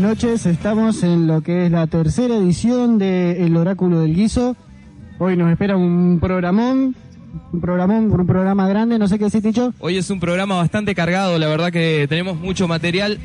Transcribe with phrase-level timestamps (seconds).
[0.00, 4.56] Noches, estamos en lo que es la tercera edición de El Oráculo del Guiso.
[5.18, 6.96] Hoy nos espera un programón,
[7.52, 9.74] un programón, un programa grande, no sé qué decís, Ticho.
[9.78, 13.18] Hoy es un programa bastante cargado, la verdad que tenemos mucho material.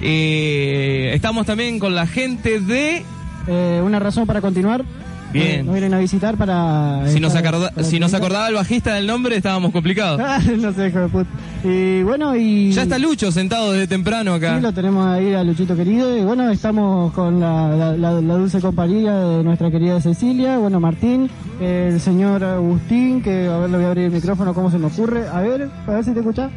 [0.00, 3.04] Eh, estamos también con la gente de...
[3.46, 4.86] Eh, una razón para continuar.
[5.32, 5.64] Bien.
[5.64, 7.06] Nos vienen a visitar para...
[7.08, 10.20] Si nos, acorda- para si nos acordaba el bajista del nombre, estábamos complicados.
[10.24, 11.30] Ah, no sé, hijo de puta.
[11.62, 12.72] Y bueno, y...
[12.72, 14.56] Ya está Lucho sentado desde temprano acá.
[14.56, 16.16] Sí, lo tenemos ahí a Luchito querido.
[16.16, 20.58] Y bueno, estamos con la, la- la- la dulce compañía de nuestra querida Cecilia.
[20.58, 24.70] Bueno, Martín, el señor Agustín, que a ver, le voy a abrir el micrófono, ¿cómo
[24.70, 25.28] se me ocurre?
[25.28, 26.50] A ver, a ver si te escuchas.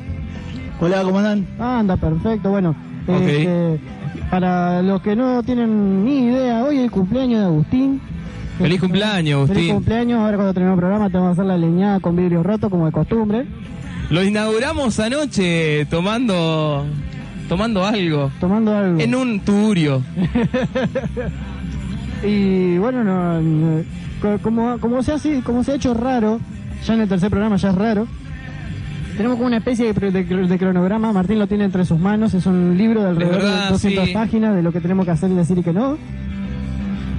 [0.80, 1.46] Hola, ¿cómo andan?
[1.60, 2.50] Ah, anda, perfecto.
[2.50, 2.76] Bueno,
[3.08, 3.80] este,
[4.32, 8.02] para los que no tienen ni idea, hoy es el cumpleaños de Agustín.
[8.58, 9.76] Feliz cumpleaños, Feliz Agustín.
[9.76, 10.20] cumpleaños.
[10.20, 12.86] Ahora cuando terminemos el programa te vamos a hacer la leñada con vidrios rotos, como
[12.86, 13.46] de costumbre.
[14.10, 16.86] Lo inauguramos anoche tomando
[17.50, 19.00] tomando algo Tomando algo.
[19.00, 20.02] en un turio.
[22.26, 23.84] Y bueno, no, no,
[24.22, 26.40] co- como, como, se hace, como se ha hecho raro,
[26.86, 28.08] ya en el tercer programa ya es raro,
[29.18, 32.46] tenemos como una especie de, de de cronograma, Martín lo tiene entre sus manos, es
[32.46, 34.14] un libro de alrededor verdad, de 200 sí.
[34.14, 35.98] páginas de lo que tenemos que hacer y decir y que no.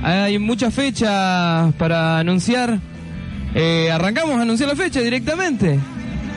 [0.05, 2.79] Hay muchas fechas para anunciar.
[3.55, 5.81] Eh, arrancamos a anunciar la fecha directamente.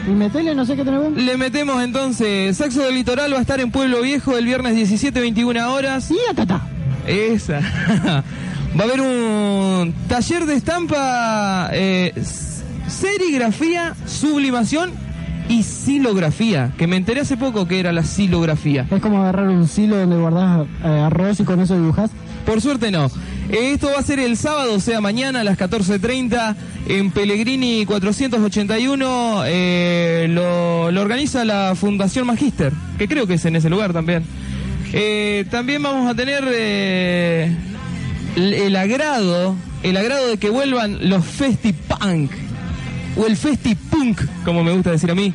[0.08, 1.12] Y metele, no sé qué tenemos.
[1.12, 5.20] Le metemos entonces, Saxo del Litoral va a estar en Pueblo Viejo el viernes 17,
[5.20, 6.10] 21 horas.
[6.10, 6.62] Y atata.
[7.06, 7.60] Esa.
[7.60, 8.24] va
[8.80, 12.14] a haber un taller de estampa, eh,
[12.88, 14.92] serigrafía, sublimación
[15.50, 18.88] y silografía, que me enteré hace poco que era la silografía.
[18.90, 22.12] Es como agarrar un silo donde guardás eh, arroz y con eso dibujás.
[22.48, 23.12] Por suerte no.
[23.50, 26.56] Eh, Esto va a ser el sábado, o sea, mañana a las 14.30
[26.88, 29.44] en Pellegrini 481.
[29.46, 34.24] eh, lo, organiza la Fundación Magister, que creo que es en ese lugar también.
[34.94, 37.58] Eh, también vamos a tener el,
[38.54, 42.32] el agrado, el agrado de que vuelvan los Festi-Punk,
[43.18, 45.34] o el Festi-Punk, como me gusta decir a mí.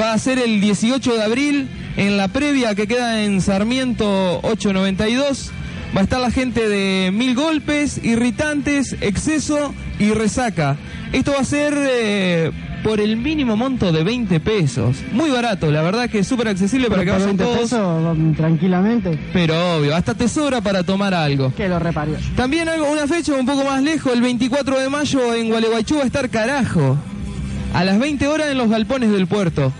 [0.00, 5.52] Va a ser el 18 de abril en la previa que queda en Sarmiento 892.
[5.96, 10.76] Va a estar la gente de Mil Golpes, Irritantes, Exceso y Resaca.
[11.12, 12.50] Esto va a ser eh,
[12.84, 14.98] por el mínimo monto de 20 pesos.
[15.12, 17.58] Muy barato, la verdad que es súper accesible para que vayan 20 todos.
[17.60, 19.18] pesos, mm, tranquilamente.
[19.32, 21.52] Pero obvio, hasta te sobra para tomar algo.
[21.56, 22.16] Que lo reparió.
[22.36, 26.02] También algo, una fecha un poco más lejos, el 24 de mayo en Gualeguaychú va
[26.02, 26.98] a estar Carajo.
[27.74, 29.72] A las 20 horas en los galpones del puerto.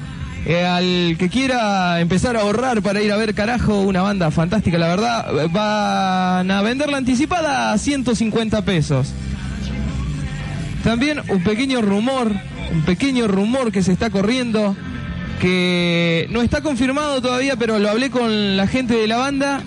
[0.48, 4.78] Eh, al que quiera empezar a ahorrar para ir a ver Carajo, una banda fantástica,
[4.78, 9.12] la verdad, van a venderla anticipada a 150 pesos.
[10.82, 12.32] También un pequeño rumor,
[12.72, 14.74] un pequeño rumor que se está corriendo,
[15.38, 19.60] que no está confirmado todavía, pero lo hablé con la gente de la banda,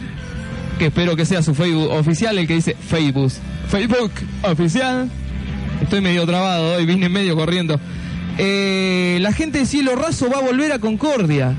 [0.79, 3.31] que espero que sea su Facebook oficial, el que dice Facebook.
[3.69, 5.11] Facebook oficial.
[5.79, 7.79] Estoy medio trabado hoy, vine medio corriendo.
[8.37, 11.53] Eh, la gente de Cielo Raso va a volver a Concordia.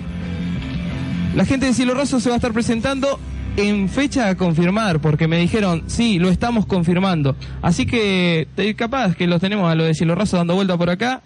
[1.35, 3.19] La gente de Cielo Raso se va a estar presentando
[3.57, 7.37] en fecha a confirmar, porque me dijeron, sí, lo estamos confirmando.
[7.61, 11.23] Así que capaz que los tenemos a lo de Cielo Raso dando vuelta por acá.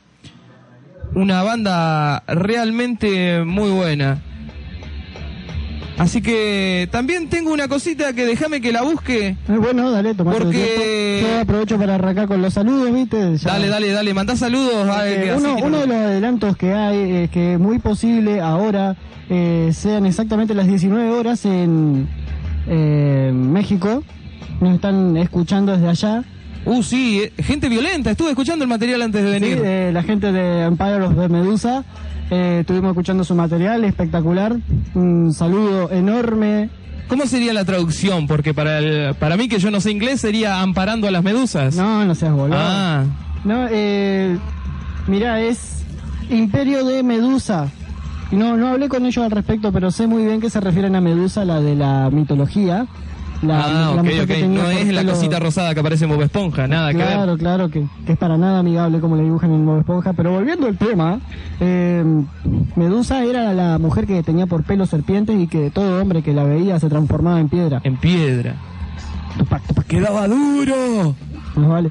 [1.14, 4.22] Una banda realmente muy buena.
[5.98, 9.28] Así que también tengo una cosita que déjame que la busque.
[9.28, 11.22] Eh, bueno, dale, tomate Porque-.
[11.22, 13.36] Yo aprovecho para arrancar con los saludos, ¿viste?
[13.38, 14.86] Ya- Dale, dale, dale, mandá saludos.
[14.88, 18.40] a- Eh, que así uno, uno de los adelantos que hay es que muy posible
[18.40, 18.94] ahora
[19.30, 22.06] eh, sean exactamente las 19 horas en
[22.68, 24.02] eh, México.
[24.60, 26.24] Nos están escuchando desde allá.
[26.66, 28.10] Uh, sí, eh, gente violenta.
[28.10, 29.92] Estuve escuchando el material antes de venir.
[29.94, 31.84] la gente de Empire of the Medusa.
[32.30, 34.56] Eh, estuvimos escuchando su material, espectacular.
[34.94, 36.70] Un saludo enorme.
[37.08, 38.26] ¿Cómo sería la traducción?
[38.26, 41.76] Porque para, el- para mí que yo no sé inglés sería amparando a las medusas.
[41.76, 42.56] No, no seas boludo.
[42.58, 43.04] Ah,
[43.44, 44.36] No, eh,
[45.06, 45.84] mira, es
[46.30, 47.68] Imperio de Medusa.
[48.32, 51.00] No, no hablé con ellos al respecto, pero sé muy bien que se refieren a
[51.00, 52.86] Medusa, la de la mitología.
[53.42, 54.26] La, ah la ok, ok.
[54.26, 57.38] que No es la cosita rosada que aparece en Bob Esponja, nada que Claro, ver.
[57.38, 60.12] claro, que, que es para nada amigable como le dibujan en Bob Esponja.
[60.14, 61.20] Pero volviendo al tema,
[61.60, 62.02] eh,
[62.76, 66.44] Medusa era la mujer que tenía por pelo serpientes y que todo hombre que la
[66.44, 67.80] veía se transformaba en piedra.
[67.84, 68.54] En piedra.
[69.38, 71.14] Tupac, tupac, ¡Quedaba duro!
[71.56, 71.90] vale.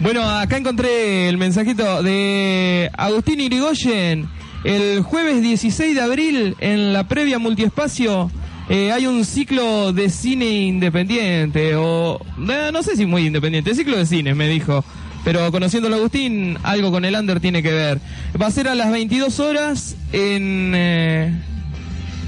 [0.00, 4.28] Bueno, acá encontré el mensajito de Agustín Irigoyen.
[4.64, 8.28] El jueves 16 de abril, en la previa multiespacio,
[8.68, 12.20] eh, hay un ciclo de cine independiente, o
[12.50, 14.84] eh, no sé si muy independiente, ciclo de cine, me dijo.
[15.24, 17.98] Pero conociendo a Agustín, algo con el under tiene que ver.
[18.40, 21.32] Va a ser a las 22 horas en, eh,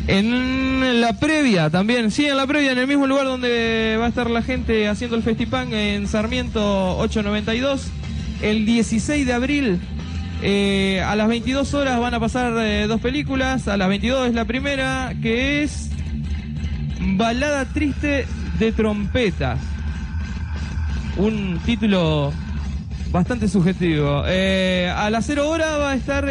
[0.06, 4.08] En la previa también, sí, en la previa, en el mismo lugar donde va a
[4.08, 7.86] estar la gente haciendo el Festipan, en Sarmiento 892,
[8.42, 9.78] el 16 de abril,
[11.04, 15.14] a las 22 horas van a pasar dos películas, a las 22 es la primera,
[15.22, 15.89] que es
[17.00, 18.26] Balada Triste
[18.58, 19.56] de Trompeta.
[21.16, 22.32] Un título
[23.10, 24.24] bastante subjetivo.
[24.26, 26.28] Eh, a las 0 horas va a estar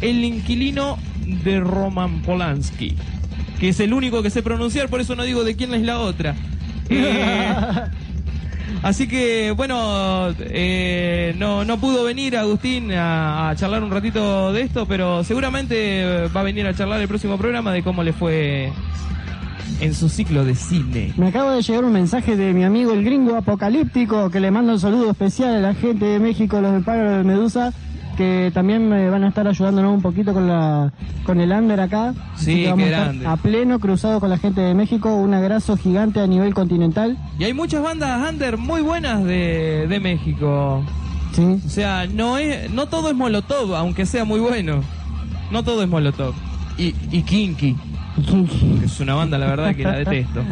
[0.00, 0.98] El inquilino
[1.44, 2.96] de Roman Polanski,
[3.58, 5.98] que es el único que sé pronunciar, por eso no digo de quién es la
[5.98, 6.34] otra.
[6.90, 7.54] Eh,
[8.82, 14.60] así que, bueno, eh, no, no pudo venir Agustín a, a charlar un ratito de
[14.60, 18.70] esto, pero seguramente va a venir a charlar el próximo programa de cómo le fue
[19.80, 21.12] en su ciclo de cine.
[21.16, 24.72] Me acaba de llegar un mensaje de mi amigo el gringo apocalíptico que le manda
[24.72, 27.72] un saludo especial a la gente de México, los del Pájaro de Medusa,
[28.16, 30.92] que también me van a estar ayudándonos un poquito con la
[31.24, 32.14] con el under acá.
[32.36, 33.26] Sí, que vamos qué a estar.
[33.32, 37.18] A pleno cruzado con la gente de México, un abrazo gigante a nivel continental.
[37.38, 40.84] Y hay muchas bandas under muy buenas de, de México.
[41.32, 41.60] Sí.
[41.66, 44.82] O sea, no es, no todo es Molotov, aunque sea muy bueno.
[45.50, 46.34] No todo es Molotov.
[46.78, 47.76] Y, y Kinky,
[48.84, 50.42] es una banda, la verdad, que la detesto.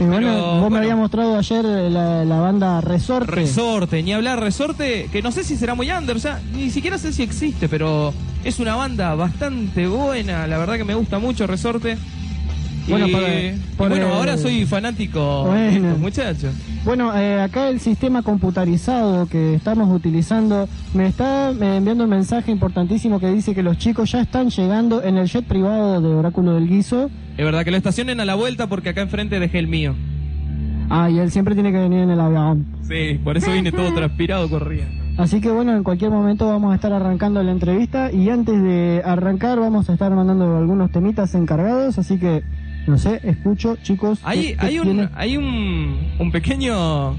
[0.00, 3.30] Y bueno, Pero, vos me habías mostrado ayer la, la banda Resorte.
[3.30, 6.96] Resorte, ni hablar Resorte, que no sé si será muy under, o sea, ni siquiera
[6.96, 11.46] sé si existe, pero es una banda bastante buena, la verdad que me gusta mucho
[11.46, 11.98] Resorte.
[12.88, 15.96] Bueno, y, por- y por bueno, el- ahora soy fanático Bueno.
[15.98, 16.52] muchachos.
[16.84, 22.50] Bueno, eh, acá el sistema computarizado que estamos utilizando me está eh, enviando un mensaje
[22.50, 26.54] importantísimo que dice que los chicos ya están llegando en el jet privado de Oráculo
[26.54, 27.10] del Guiso.
[27.36, 29.94] Es verdad que lo estacionen a la vuelta porque acá enfrente dejé el mío.
[30.88, 32.66] Ah, y él siempre tiene que venir en el avión.
[32.88, 34.90] Sí, por eso vine todo transpirado corriendo.
[35.18, 39.02] Así que bueno, en cualquier momento vamos a estar arrancando la entrevista y antes de
[39.04, 42.42] arrancar vamos a estar mandando algunos temitas encargados, así que
[42.90, 44.18] no sé, escucho chicos.
[44.22, 47.10] Hay, ¿qué- qué hay un, hay un, un pequeño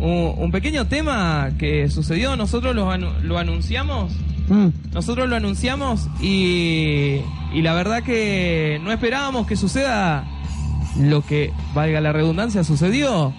[0.00, 4.12] un, un pequeño tema que sucedió, nosotros lo, anu- lo anunciamos,
[4.48, 7.20] Mm, nosotros lo anunciamos y,
[7.52, 10.24] y la verdad que no esperábamos que suceda
[10.98, 13.34] lo que, valga la redundancia, sucedió.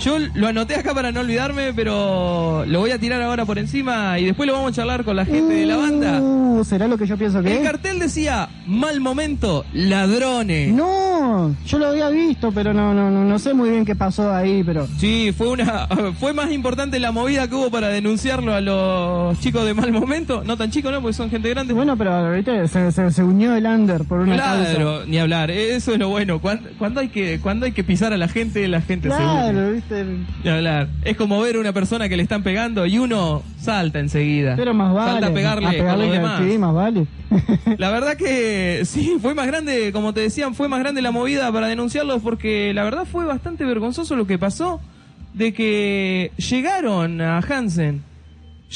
[0.00, 4.18] Yo lo anoté acá para no olvidarme, pero lo voy a tirar ahora por encima
[4.18, 6.20] y después lo vamos a charlar con la gente de la banda.
[6.20, 7.64] Uh, ¿Será lo que yo pienso que El es?
[7.64, 10.72] cartel decía, mal momento, ladrones.
[10.74, 14.32] No, yo lo había visto, pero no, no, no, no sé muy bien qué pasó
[14.32, 14.86] ahí, pero...
[14.98, 15.86] Sí, fue una
[16.20, 20.42] fue más importante la movida que hubo para denunciarlo a los chicos de mal momento.
[20.44, 21.72] No tan chicos, no, porque son gente grande.
[21.72, 24.74] Bueno, pero ahorita se, se, se unió el under por una causa.
[24.74, 25.50] claro, ni hablar.
[25.50, 26.40] Eso es lo bueno.
[26.40, 29.83] Cuando, cuando hay que cuando hay que pisar a la gente, la gente se une.
[30.42, 30.88] Ni hablar.
[31.04, 34.54] Es como ver a una persona que le están pegando y uno salta enseguida.
[34.56, 35.12] Pero más vale.
[35.12, 36.42] Salta a pegarle, a pegarle los que- demás.
[36.44, 37.06] Sí, más vale.
[37.78, 41.50] La verdad que sí, fue más grande, como te decían, fue más grande la movida
[41.52, 44.80] para denunciarlos porque la verdad fue bastante vergonzoso lo que pasó
[45.32, 48.02] de que llegaron a Hansen.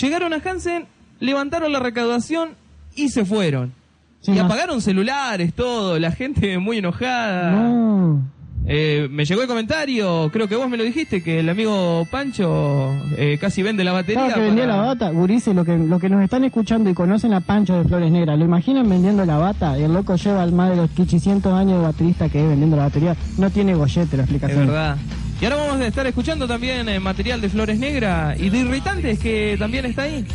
[0.01, 0.87] Llegaron a Hansen,
[1.21, 2.51] levantaron la recaudación
[2.97, 3.73] y se fueron.
[4.21, 7.53] Sí, y más- apagaron celulares, todo, la gente muy enojada.
[7.53, 8.23] No.
[8.71, 12.95] Eh, me llegó el comentario, creo que vos me lo dijiste, que el amigo Pancho
[13.17, 14.27] eh, casi vende la batería.
[14.27, 16.95] Claro que vendía para- la bata, Gurice, lo que, lo que nos están escuchando y
[16.95, 19.79] conocen a Pancho de Flores Negras, ¿lo imaginan vendiendo la bata?
[19.79, 22.83] Y el loco lleva más de los 800 años de baterista que es vendiendo la
[22.85, 23.17] batería.
[23.39, 24.67] No tiene gollete la Es explicación.
[24.67, 24.97] verdad.
[25.41, 29.19] Y ahora vamos a estar escuchando también eh, material de Flores Negras y de Irritantes,
[29.19, 30.27] que también está ahí.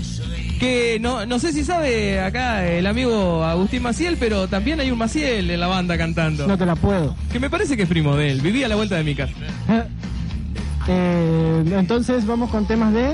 [0.63, 4.97] Que no, no sé si sabe acá el amigo Agustín Maciel, pero también hay un
[4.97, 6.47] Maciel en la banda cantando.
[6.47, 7.17] No te la puedo.
[7.33, 8.39] Que me parece que es primo de él.
[8.39, 9.33] Vivía a la vuelta de mi casa.
[10.87, 13.13] Eh, entonces vamos con temas de...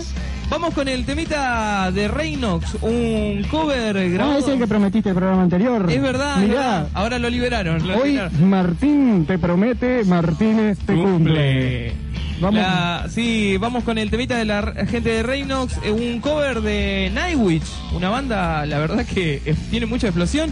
[0.49, 4.39] Vamos con el temita de Reinox, un cover Ah, grabado.
[4.39, 5.89] ese es el que prometiste el programa anterior.
[5.91, 6.87] Es verdad, es Mirá, verdad.
[6.95, 7.87] Ahora lo liberaron.
[7.87, 8.49] lo hoy liberaron.
[8.49, 11.93] Martín te promete, Martínez te cumple.
[12.41, 12.59] Vamos.
[12.61, 17.11] La- sí, vamos con el temita de la gente de Reinox, eh, un cover de
[17.13, 17.63] Nightwish,
[17.93, 20.51] una banda, la verdad que eh, tiene mucha explosión,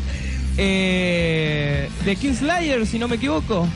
[0.57, 3.67] eh, de Kingslayer, si no me equivoco.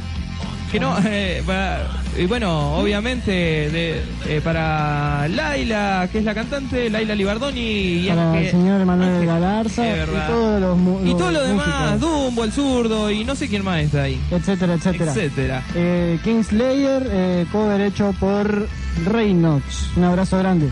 [0.72, 1.88] Que no, eh, para-
[2.18, 8.40] y bueno, obviamente de, eh, para Laila, que es la cantante, Laila Libardoni y Para
[8.40, 12.00] el señor Emanuel Ángel- Galarza y todos los, mu- Y los todo lo demás, músicos,
[12.02, 15.12] Dumbo, el zurdo y no sé quién más está ahí, etcétera, etcétera.
[15.12, 15.64] etcétera.
[15.76, 18.68] Eh, Kingslayer, eh, cover hecho por
[19.06, 19.64] Reinox.
[19.96, 20.70] Un abrazo grande.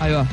[0.00, 0.26] Ahí va.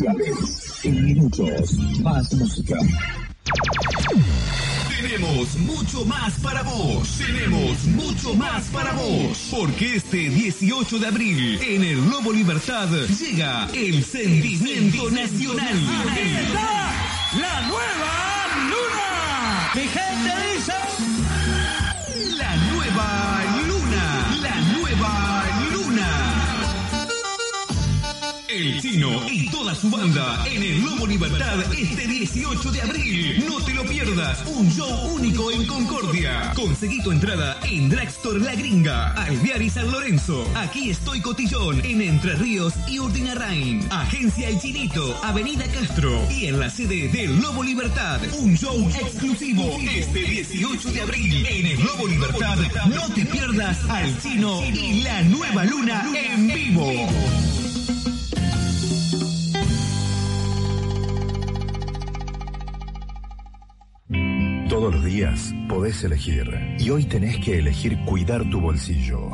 [0.00, 0.84] Comerciales.
[0.84, 2.76] En minutos, más música.
[5.00, 7.18] Tenemos mucho más para vos.
[7.18, 9.48] Tenemos mucho más para vos.
[9.50, 15.76] Porque este 18 de abril, en el Lobo Libertad, llega el sentimiento nacional.
[17.40, 19.70] ¡La nueva luna!
[19.74, 20.79] ¡Mi gente dice!
[28.70, 33.44] El Chino y toda su banda en el Lobo Libertad este 18 de abril.
[33.48, 34.46] No te lo pierdas.
[34.46, 36.52] Un show único en Concordia.
[36.54, 40.46] Conseguí tu entrada en Dragstore La Gringa, Alvear y San Lorenzo.
[40.54, 43.84] Aquí estoy Cotillón en Entre Ríos y Urdinarrain.
[43.90, 46.24] Agencia El Chinito, Avenida Castro.
[46.30, 48.20] Y en la sede del Lobo Libertad.
[48.38, 52.56] Un show exclusivo este 18 de abril en el Lobo Libertad.
[52.86, 57.59] No te pierdas al Chino y la nueva luna en vivo.
[65.20, 69.28] Días podés elegir y hoy tenés que elegir cuidar tu bolsillo.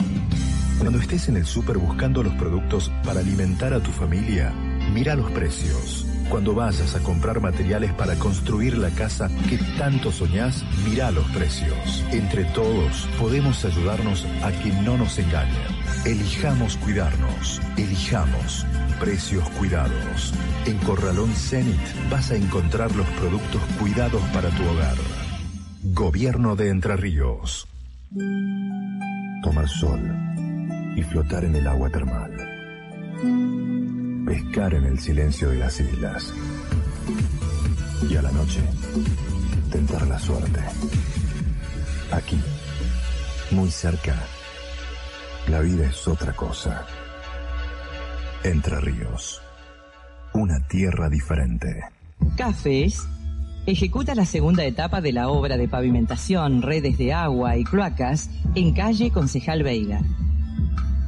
[0.80, 4.52] Cuando estés en el súper buscando los productos para alimentar a tu familia,
[4.92, 6.04] mira los precios.
[6.28, 12.04] Cuando vayas a comprar materiales para construir la casa que tanto soñás, mira los precios.
[12.10, 15.68] Entre todos podemos ayudarnos a que no nos engañen.
[16.04, 17.60] Elijamos cuidarnos.
[17.76, 18.66] Elijamos
[18.98, 20.34] precios cuidados.
[20.64, 25.25] En Corralón Zenit vas a encontrar los productos cuidados para tu hogar.
[25.92, 27.68] Gobierno de Entre Ríos.
[29.42, 30.00] Tomar sol
[30.96, 32.32] y flotar en el agua termal.
[34.26, 36.34] Pescar en el silencio de las islas.
[38.10, 38.60] Y a la noche,
[39.70, 40.60] tentar la suerte.
[42.10, 42.40] Aquí,
[43.52, 44.16] muy cerca,
[45.46, 46.84] la vida es otra cosa.
[48.42, 49.40] Entre Ríos.
[50.34, 51.84] Una tierra diferente.
[52.36, 53.06] Cafés
[53.66, 58.72] ejecuta la segunda etapa de la obra de pavimentación, redes de agua y cloacas en
[58.72, 60.00] calle Concejal Veiga.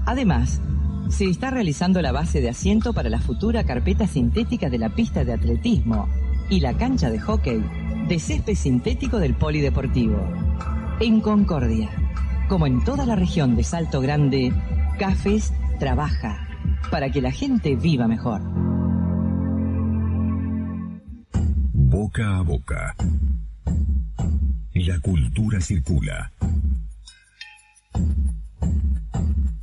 [0.07, 0.61] Además,
[1.09, 5.25] se está realizando la base de asiento para la futura carpeta sintética de la pista
[5.25, 6.09] de atletismo
[6.51, 7.63] y la cancha de hockey
[8.09, 10.19] de césped sintético del polideportivo.
[11.01, 11.91] En Concordia,
[12.49, 14.53] como en toda la región de Salto Grande,
[14.99, 16.49] Cafés trabaja
[16.91, 18.68] para que la gente viva mejor.
[21.99, 22.95] Boca a boca.
[24.73, 26.31] La cultura circula.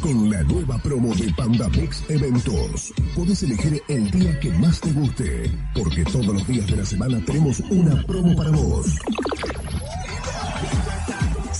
[0.00, 4.90] Con la nueva promo de Panda Mix Eventos, puedes elegir el día que más te
[4.90, 8.98] guste, porque todos los días de la semana tenemos una promo para vos.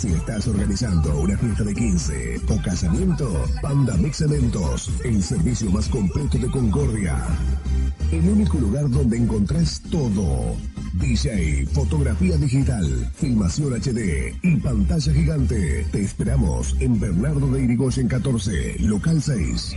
[0.01, 5.91] Si estás organizando una fiesta de 15 o casamiento, Panda Mix Eventos, el servicio más
[5.91, 7.19] completo de Concordia.
[8.11, 10.57] El único lugar donde encontrás todo.
[10.95, 15.85] DJ, fotografía digital, filmación HD y pantalla gigante.
[15.93, 19.77] Te esperamos en Bernardo de Irigoyen 14, local 6.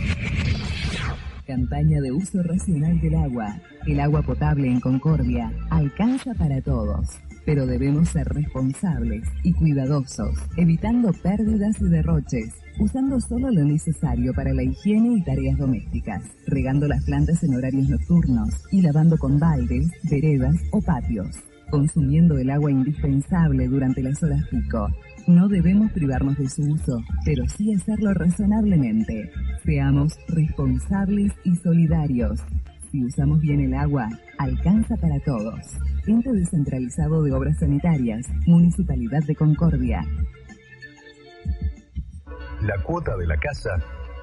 [1.46, 3.60] Campaña de uso racional del agua.
[3.86, 7.10] El agua potable en Concordia alcanza para todos,
[7.44, 14.52] pero debemos ser responsables y cuidadosos, evitando pérdidas y derroches, usando solo lo necesario para
[14.52, 19.90] la higiene y tareas domésticas, regando las plantas en horarios nocturnos y lavando con baldes,
[20.10, 21.36] veredas o patios,
[21.70, 24.88] consumiendo el agua indispensable durante las horas pico
[25.26, 29.30] no debemos privarnos de su uso, pero sí hacerlo razonablemente.
[29.64, 32.40] Seamos responsables y solidarios.
[32.90, 35.60] Si usamos bien el agua, alcanza para todos.
[36.06, 40.04] Ente descentralizado de obras sanitarias, Municipalidad de Concordia.
[42.62, 43.70] La cuota de la casa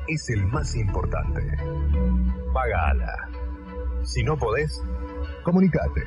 [0.08, 1.42] es el más importante.
[2.54, 3.30] Pagala.
[4.04, 4.82] Si no podés,
[5.44, 6.02] comunicate.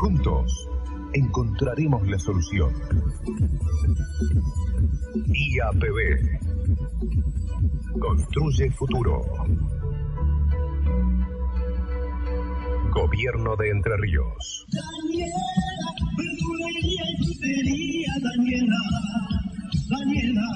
[0.00, 0.68] Juntos
[1.12, 2.72] encontraremos la solución.
[5.26, 6.40] IAPB.
[7.98, 9.22] Construye futuro.
[12.98, 14.66] Gobierno de Entre Ríos.
[14.74, 15.46] Daniela,
[16.16, 18.82] verdulería y Daniela,
[19.88, 20.48] Daniela,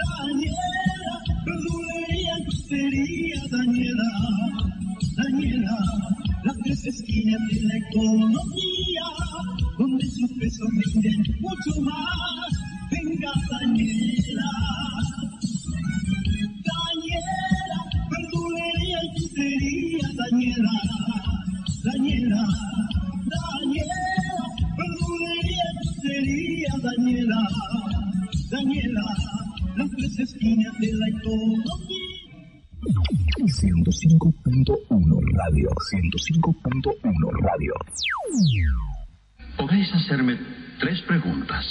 [0.00, 1.12] Daniela,
[1.44, 4.10] verdulería y frutería, Daniela,
[5.18, 5.78] Daniela,
[6.44, 9.06] las tres esquinas de la economía,
[9.76, 12.52] donde sus pesos rinden mucho más,
[12.90, 13.32] venga.
[13.50, 14.89] Daniela,
[33.46, 35.68] 105.1 Radio.
[35.90, 37.02] 105.1
[37.40, 37.74] Radio.
[39.56, 40.38] Podéis hacerme
[40.78, 41.66] tres preguntas.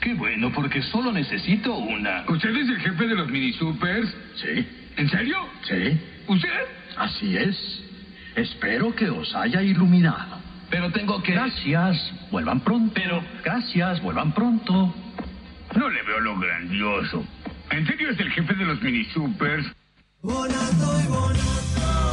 [0.00, 2.24] Qué bueno, porque solo necesito una.
[2.28, 4.14] ¿Usted es el jefe de los mini supers?
[4.36, 4.66] Sí.
[4.96, 5.36] ¿En serio?
[5.62, 5.98] Sí.
[6.28, 6.50] ¿Usted?
[6.96, 7.82] Así es.
[8.36, 10.38] Espero que os haya iluminado.
[10.70, 11.32] Pero tengo que.
[11.32, 12.12] Gracias.
[12.30, 12.92] Vuelvan pronto.
[12.94, 13.22] Pero.
[13.42, 14.02] Gracias.
[14.02, 14.94] Vuelvan pronto.
[15.74, 17.24] No le veo lo grandioso.
[17.70, 19.66] ¿En serio es el jefe de los mini supers?
[20.22, 22.05] Bonato y bonato,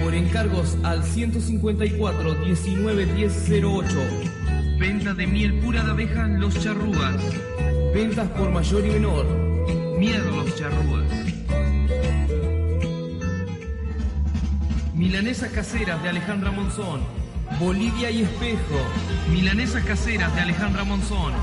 [0.00, 3.88] Por encargos al 154 19 1008.
[4.78, 7.16] Venta de miel pura de abeja Los Charrugas.
[7.92, 9.26] Ventas por mayor y menor.
[9.98, 11.10] Miedo Los Charrugas.
[14.94, 17.00] Milanesas caseras de Alejandra Monzón.
[17.60, 18.80] Bolivia y Espejo.
[19.30, 21.34] Milanesas caseras de Alejandra Monzón.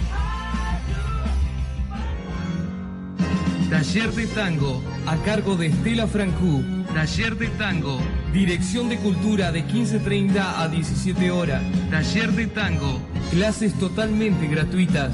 [3.69, 6.63] Taller de Tango, a cargo de Estela Francú.
[6.93, 7.99] Taller de Tango,
[8.31, 11.61] Dirección de Cultura de 15.30 a 17 horas.
[11.91, 15.13] Taller de Tango, Clases totalmente gratuitas.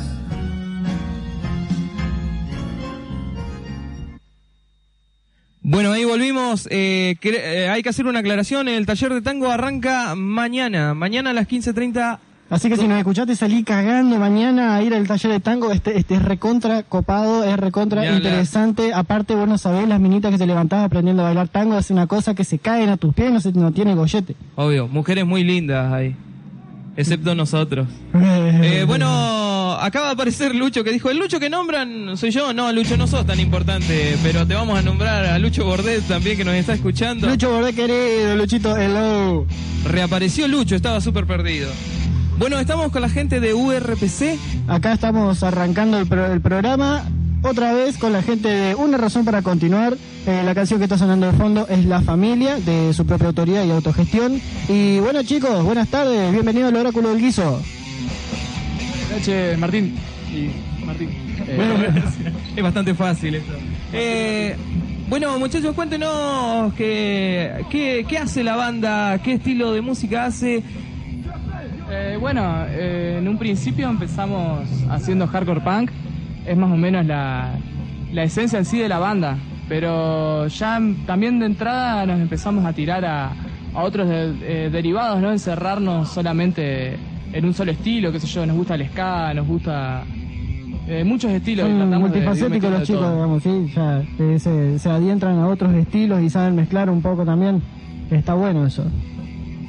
[5.64, 6.68] Bueno, ahí volvimos.
[6.70, 8.68] Eh, eh, hay que hacer una aclaración.
[8.68, 10.94] El taller de tango arranca mañana.
[10.94, 12.20] Mañana a las 15.30.
[12.50, 15.98] Así que si nos escuchaste salí cagando mañana a ir al taller de tango, este,
[15.98, 18.94] este es recontra copado, es recontra interesante.
[18.94, 22.06] Aparte, vos no sabés las minitas que se levantaban aprendiendo a bailar tango, es una
[22.06, 24.36] cosa que se caen a tus pies y no, se, no tiene gollete.
[24.56, 26.16] Obvio, mujeres muy lindas ahí.
[26.96, 27.88] Excepto nosotros.
[28.16, 29.08] Eh, bueno,
[29.86, 32.54] acaba de aparecer Lucho que dijo, el Lucho que nombran soy yo.
[32.54, 36.38] No, Lucho, no sos tan importante, pero te vamos a nombrar a Lucho Bordet también
[36.38, 37.28] que nos está escuchando.
[37.28, 39.46] Lucho Bordé querido, Luchito, hello.
[39.86, 41.70] Reapareció Lucho, estaba súper perdido.
[42.38, 44.40] Bueno, estamos con la gente de URPC.
[44.68, 47.04] Acá estamos arrancando el, pro- el programa.
[47.44, 49.96] Otra vez con la gente de Una Razón para Continuar.
[50.26, 53.66] Eh, la canción que está sonando de fondo es La Familia, de su propia autoría
[53.66, 54.42] y autogestión.
[54.70, 57.62] Y bueno chicos, buenas tardes, bienvenidos al Oráculo del Guiso.
[59.58, 59.96] Martín.
[60.32, 61.10] Y Martín.
[61.48, 61.92] Eh,
[62.56, 63.54] es bastante fácil esto.
[63.92, 64.56] Eh,
[65.08, 70.64] bueno, muchachos, cuéntenos qué, qué, qué hace la banda, qué estilo de música hace.
[71.92, 75.92] eh, bueno, eh, en un principio empezamos haciendo hardcore punk.
[76.46, 77.52] Es más o menos la,
[78.12, 79.38] la esencia en sí de la banda.
[79.70, 83.32] Pero ya también de entrada nos empezamos a tirar a,
[83.74, 85.32] a otros de- eh, derivados, ¿no?
[85.32, 86.98] Encerrarnos solamente
[87.34, 90.04] en un solo estilo, qué sé yo, nos gusta el ska, nos gusta
[90.88, 91.68] eh, muchos estilos.
[91.68, 93.14] Son multifacéticos los chicos, todo.
[93.14, 97.26] digamos, sí, ya eh, se, se adientran a otros estilos y saben mezclar un poco
[97.26, 97.62] también.
[98.12, 98.86] Está bueno eso.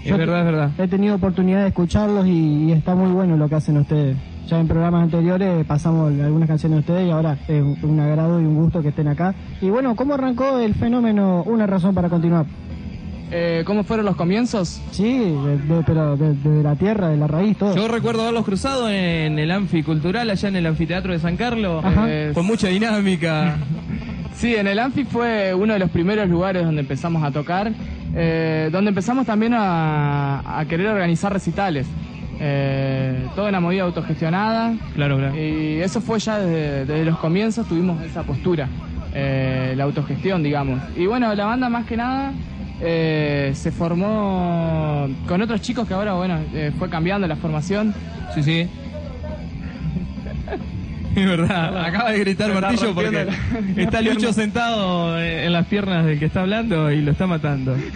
[0.05, 0.70] Es verdad, es verdad.
[0.79, 4.16] He tenido oportunidad de escucharlos y, y está muy bueno lo que hacen ustedes.
[4.46, 8.38] Ya en programas anteriores pasamos algunas canciones de ustedes y ahora es un, un agrado
[8.38, 9.35] y un gusto que estén acá.
[9.62, 12.44] Y bueno, ¿cómo arrancó el fenómeno Una Razón para Continuar?
[13.37, 14.81] Eh, ¿Cómo fueron los comienzos?
[14.92, 17.75] Sí, de- de- pero de- desde la tierra, de la raíz, todo.
[17.75, 22.05] Yo recuerdo haberlos cruzado en el anficultural allá en el anfiteatro de San Carlos, Ajá.
[22.09, 23.57] eh, con mucha dinámica.
[24.37, 27.73] Sí, en el Anfi fue uno de los primeros lugares donde empezamos a tocar,
[28.16, 31.87] eh, donde empezamos también a, a querer organizar recitales.
[32.40, 34.75] Eh, toda una movida autogestionada.
[34.97, 35.37] Claro, claro.
[35.40, 38.68] Y eso fue ya desde, desde los comienzos, tuvimos esa postura,
[39.14, 40.81] eh, la autogestión, digamos.
[40.97, 42.33] Y bueno, la banda más que nada
[42.80, 47.94] eh, se formó con otros chicos que ahora, bueno, eh, fue cambiando la formación.
[48.34, 48.68] Sí, sí.
[51.16, 56.18] Es verdad, acaba de gritar Martillo porque la- está Lucho sentado en las piernas del
[56.18, 57.76] que está hablando y lo está matando.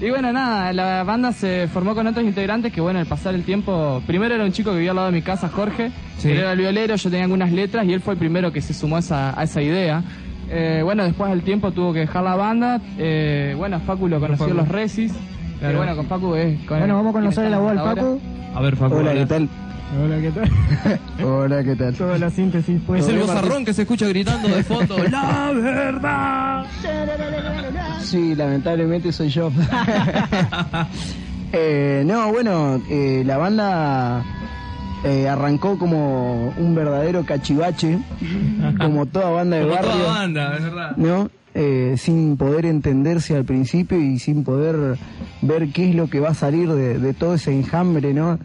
[0.00, 3.42] Y bueno, nada, la banda se formó con otros integrantes que, bueno, al pasar el
[3.44, 6.30] tiempo, primero era un chico que vivía al lado de mi casa, Jorge, Sí.
[6.30, 8.74] él era el violero, yo tenía algunas letras y él fue el primero que se
[8.74, 10.02] sumó a esa, a esa idea.
[10.56, 14.46] Eh, bueno, después del tiempo tuvo que dejar la banda, eh, bueno, Facu lo conoció
[14.46, 14.56] Facu.
[14.56, 15.12] los Resis,
[15.58, 15.72] Claro.
[15.72, 16.60] que bueno, con Facu es...
[16.64, 17.78] Con Bueno, vamos a conocer la voz al.
[17.82, 18.18] Paco.
[18.54, 18.94] A ver, Facu.
[18.94, 19.20] Hola, hola.
[19.20, 19.48] ¿qué tal?
[20.02, 20.50] Hola, ¿qué tal?
[21.24, 21.94] Hola, ¿qué tal?
[21.94, 22.80] Toda la síntesis.
[22.86, 23.02] pues.
[23.04, 24.96] Es el bozarrón que se escucha gritando de fondo.
[25.10, 26.64] ¡La verdad!
[28.00, 29.50] Sí, lamentablemente soy yo.
[31.56, 34.24] Eh, no, bueno, eh, la banda
[35.04, 37.98] eh, arrancó como un verdadero cachivache,
[38.80, 39.92] como toda banda de Como barrio.
[39.92, 40.96] toda banda, es verdad.
[40.96, 41.30] ¿no?
[41.54, 44.98] Eh, sin poder entenderse al principio y sin poder
[45.42, 48.38] ver qué es lo que va a salir de, de todo ese enjambre, ¿no?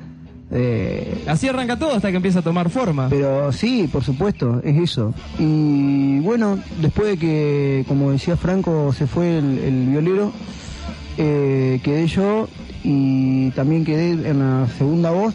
[0.52, 3.08] Eh, Así arranca todo hasta que empieza a tomar forma.
[3.10, 5.14] pero sí, por supuesto, es eso.
[5.40, 10.32] Y bueno, después de que, como decía Franco, se fue el, el violero,
[11.18, 12.48] eh, quedé yo
[12.84, 15.34] y también quedé en la segunda voz.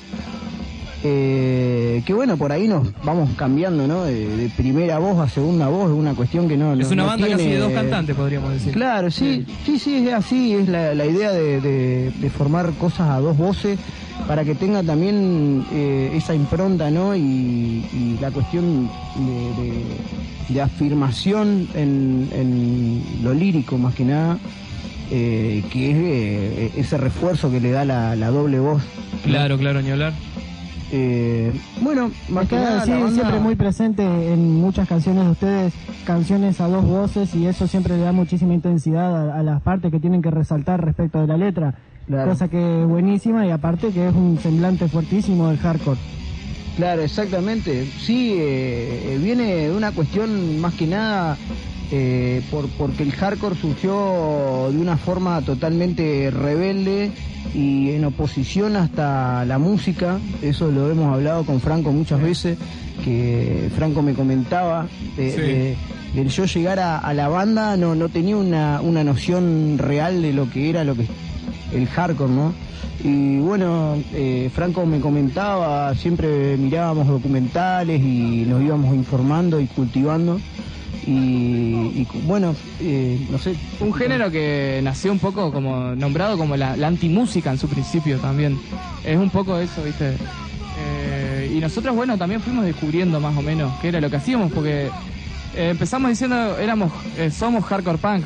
[1.06, 4.04] Eh, que bueno, por ahí nos vamos cambiando, ¿no?
[4.04, 6.72] De, de primera voz a segunda voz, es una cuestión que no.
[6.72, 8.72] Es una no banda casi de dos cantantes, podríamos decir.
[8.72, 13.10] Claro, sí, sí, sí, es así, es la, la idea de, de- de formar cosas
[13.10, 13.78] a dos voces
[14.26, 17.14] para que tenga también eh, esa impronta, ¿no?
[17.14, 17.20] Y,
[17.92, 18.88] y la cuestión
[20.48, 24.38] de, afirmación en, en lo lírico, más que nada,
[25.10, 28.82] eh, que es eh, ese refuerzo que le da la, la doble voz.
[29.24, 30.12] Claro, claro, ni hablar.
[30.92, 36.60] Eh, bueno, más que nada, banda- siempre muy presente en muchas canciones de ustedes, canciones
[36.60, 39.98] a dos voces y eso siempre le da muchísima intensidad a, a las partes que
[39.98, 41.74] tienen que resaltar respecto de la letra.
[42.06, 42.30] Claro.
[42.32, 45.98] Cosa que es buenísima y aparte que es un semblante fuertísimo del hardcore.
[46.76, 47.86] Claro, exactamente.
[48.04, 51.36] Sí, eh, eh, viene de una cuestión más que nada
[51.92, 57.12] eh, por, porque el hardcore surgió de una forma totalmente rebelde
[57.54, 60.18] y en oposición hasta la música.
[60.42, 62.58] Eso lo hemos hablado con Franco muchas veces,
[63.04, 64.88] que Franco me comentaba.
[65.16, 65.40] de- Sí.
[65.40, 65.76] de-
[66.14, 70.32] del yo llegar a, a la banda no, no tenía una, una noción real de
[70.32, 71.06] lo que era lo que
[71.74, 72.54] el hardcore, ¿no?
[73.02, 80.40] Y bueno, eh, Franco me comentaba, siempre mirábamos documentales y nos íbamos informando y cultivando.
[81.06, 83.54] Y, bueno, eh, no sé.
[83.80, 88.18] Un género que nació un poco como nombrado como la, la antimúsica en su principio
[88.18, 88.58] también.
[89.04, 90.16] Es un poco eso, ¿viste?
[90.78, 94.50] Eh, y nosotros, bueno, también fuimos descubriendo más o menos qué era lo que hacíamos,
[94.52, 94.90] porque
[95.56, 98.24] eh, empezamos diciendo, éramos, eh, somos hardcore punk,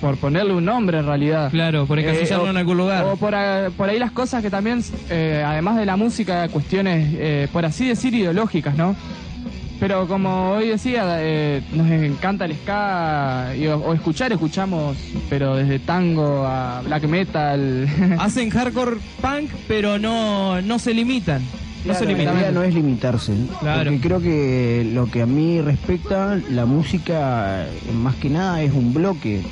[0.00, 1.50] por ponerle un nombre en realidad.
[1.50, 3.04] Claro, por encasillarlo Eh, en algún lugar.
[3.04, 3.34] O por,
[3.76, 8.14] por ahí las cosas que también, además de la música, cuestiones, eh, por así decir,
[8.14, 8.94] ideológicas, ¿no?
[9.80, 11.02] Pero como hoy decía,
[11.72, 14.96] nos encanta el ska, y- o, o escuchar, escuchamos,
[15.28, 17.88] pero desde tango a black metal.
[18.20, 21.42] Hacen hardcore punk, pero no, no se limitan.
[21.84, 23.90] No la idea no es limitarse, Claro.
[23.90, 28.72] porque creo que lo que a mí respecta, la música eh, más que nada es
[28.72, 29.42] un bloque.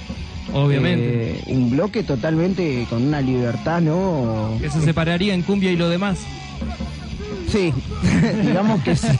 [0.52, 1.30] Obviamente.
[1.32, 4.56] Eh, un bloque totalmente con una libertad, ¿no?
[4.60, 6.18] Que se separaría en cumbia y lo demás.
[7.48, 7.72] Sí,
[8.44, 9.08] digamos que sí.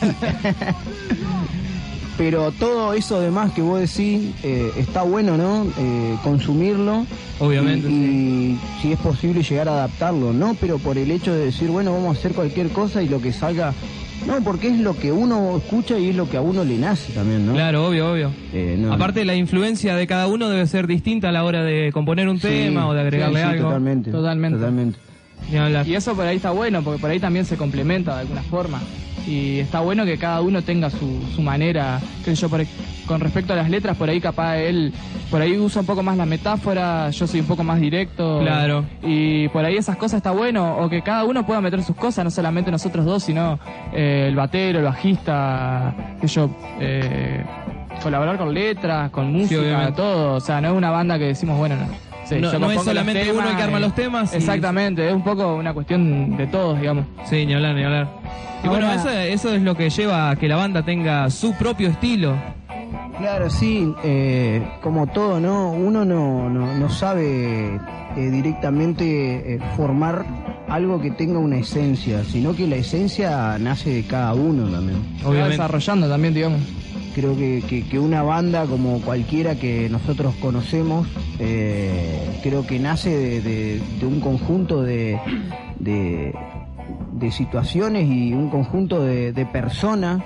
[2.18, 5.66] Pero todo eso demás que vos decís eh, está bueno, ¿no?
[5.79, 7.07] Eh, consumirlo.
[7.38, 10.55] Obviamente, Y, y si es posible llegar a adaptarlo, ¿no?
[10.61, 13.33] Pero por el hecho de decir, bueno, vamos a hacer cualquier cosa y lo que
[13.33, 13.73] salga.
[14.27, 17.11] No, porque es lo que uno escucha y es lo que a uno le nace
[17.14, 17.55] también, ¿no?
[17.55, 18.31] Claro, obvio, obvio.
[18.53, 21.90] Eh, no, Aparte, la influencia de cada uno debe ser distinta a la hora de
[21.90, 23.64] componer un Sí, tema o de agregarle sí, sí, algo.
[23.68, 24.11] Totalmente.
[24.11, 24.59] Totalmente.
[24.59, 24.99] Totalmente.
[25.87, 28.81] Y eso por ahí está bueno, porque por ahí también se complementa de alguna forma.
[29.26, 32.64] Y está bueno que cada uno tenga su, su manera, sé yo, por
[33.07, 34.92] con respecto a las letras, por ahí capaz él,
[35.33, 38.38] por ahí usa un poco más la metáfora, yo soy un poco más directo.
[38.38, 38.85] Claro.
[39.03, 42.24] Y por ahí esas cosas está bueno, o que cada uno pueda meter sus cosas,
[42.24, 43.59] no solamente nosotros dos, sino
[43.92, 47.44] eh, el batero, el bajista, sé yo, eh,
[48.00, 49.92] colaborar con letras, con música, obviamente.
[49.92, 50.35] todo.
[50.35, 52.10] O sea, no es una banda que decimos, bueno, no.
[52.37, 55.14] Sí, No- no es solamente temas, uno el que arma los temas y- Exactamente, es
[55.14, 57.05] un poco una cuestión de todos, digamos.
[57.25, 58.09] Sí, ni hablar, ni hablar.
[58.64, 61.55] Y bueno, Ahora- eso, eso es lo que lleva a que la banda tenga su
[61.55, 62.35] propio estilo.
[63.19, 65.73] Claro, sí, eh, como todo, ¿no?
[65.73, 67.77] Uno no, no, no sabe
[68.16, 70.25] eh, directamente eh, formar
[70.69, 74.99] algo que tenga una esencia, sino que la esencia nace de cada uno también.
[75.21, 76.61] Se va desarrollando también, digamos.
[77.14, 83.81] Creo que, que- una banda como cualquiera que nosotros conocemos, eh, creo que nace de,
[84.07, 85.18] un conjunto de,
[85.79, 90.23] de, situaciones y un conjunto de, personas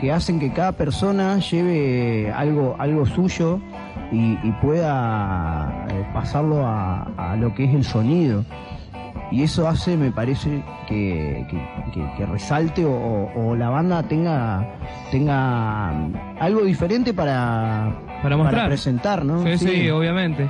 [0.00, 3.60] que hacen que cada persona lleve algo, algo suyo
[4.10, 8.44] y, pueda eh, pasarlo a lo que es el sonido.
[9.32, 14.76] Y eso hace, me parece, que, que- que- que resalte o, o- la banda tenga,
[15.10, 15.88] tenga
[16.38, 17.92] algo diferente para,
[18.22, 18.68] Para mostrar.
[18.68, 19.42] presentar, ¿no?
[19.56, 20.46] Sí, sí, obviamente.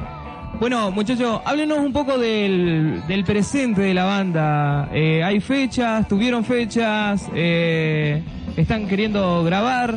[0.61, 4.89] Bueno, muchachos, háblenos un poco del, del presente de la banda.
[4.93, 6.07] Eh, ¿Hay fechas?
[6.09, 7.29] ¿Tuvieron fechas?
[7.35, 8.23] Eh,
[8.57, 9.97] ¿Están queriendo grabar?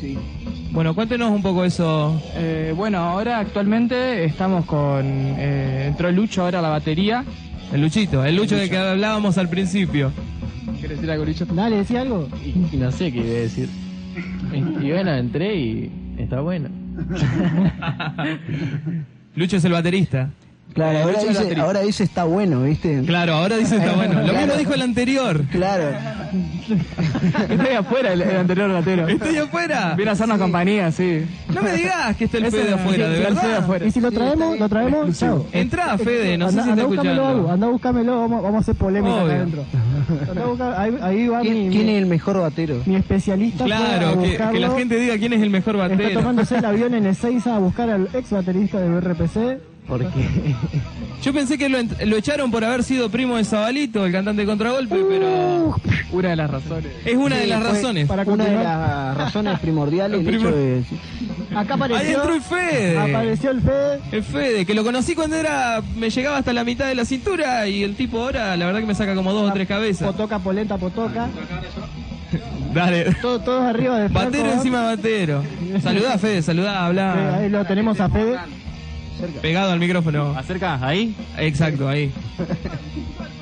[0.00, 0.16] Sí.
[0.70, 2.20] Bueno, cuéntenos un poco eso.
[2.34, 5.04] Eh, bueno, ahora actualmente estamos con.
[5.04, 7.24] Eh, entró Lucho ahora a la batería.
[7.72, 10.12] El Luchito, el Lucho del que hablábamos al principio.
[10.78, 11.46] ¿Quieres decir algo, Lucho?
[11.46, 12.28] Dale, decía algo.
[12.72, 13.68] Y no sé qué iba a decir.
[14.52, 14.56] Y,
[14.86, 16.68] y bueno, entré y está bueno.
[19.34, 20.30] Lucho es el baterista.
[20.74, 23.02] Claro, ahora Lucho dice, ahora dice está bueno, ¿viste?
[23.06, 24.22] Claro, ahora dice está bueno.
[24.22, 25.42] Lo mismo dijo el anterior.
[25.50, 25.84] Claro.
[27.50, 29.08] Estoy afuera, el, el anterior batero.
[29.08, 29.94] Estoy afuera.
[29.96, 31.24] Viene a hacernos compañía, sí.
[31.54, 33.56] No me digas que está el Ese Fede era- afuera, sí, de el Fede verdad.
[33.58, 33.86] afuera.
[33.86, 35.46] Y si lo traemos, lo traemos, chao.
[35.52, 37.50] Entrá, Fede, no sé Anda- si anda está escuchando.
[37.50, 39.64] anda a búscamelo, vamos, vamos a hacer polémica acá adentro.
[40.76, 42.76] Ahí, ahí va ¿Quién, mi, quién es el mejor batero?
[42.86, 43.64] mi especialista.
[43.64, 46.20] Claro, que, la gente diga quién es el mejor Está batero.
[46.20, 49.60] tomándose el avión en Ezeiza a buscar al ex baterista de BRPC.
[49.92, 50.08] Porque
[51.22, 54.96] Yo pensé que lo, echaron por haber sido primo de Zabalito, el cantante de contragolpe,
[55.06, 55.76] pero
[56.12, 56.90] Una de las razones.
[57.04, 58.08] es una de las razones.
[58.08, 60.82] Para una de las razones primordiales el Primor- hecho de
[61.54, 62.98] Acá Ahí apareció, entró el Fede.
[62.98, 64.00] apareció el Fede.
[64.12, 67.68] El Fede, que lo conocí cuando era me llegaba hasta la mitad de la cintura
[67.68, 70.06] y el tipo ahora la verdad que me saca como dos o tres cabezas.
[70.06, 71.28] Potoca, polenta, potoca.
[72.72, 73.14] Dale.
[73.20, 74.30] Todos, todos arriba de Franco.
[74.30, 75.42] Batero encima de batero.
[75.82, 77.36] Saludá, Fede, saludá, habla.
[77.36, 78.38] Ahí lo tenemos a Fede.
[79.40, 80.34] Pegado al micrófono.
[80.36, 80.78] ¿Acerca?
[80.86, 81.14] ¿Ahí?
[81.38, 82.10] Exacto, ahí.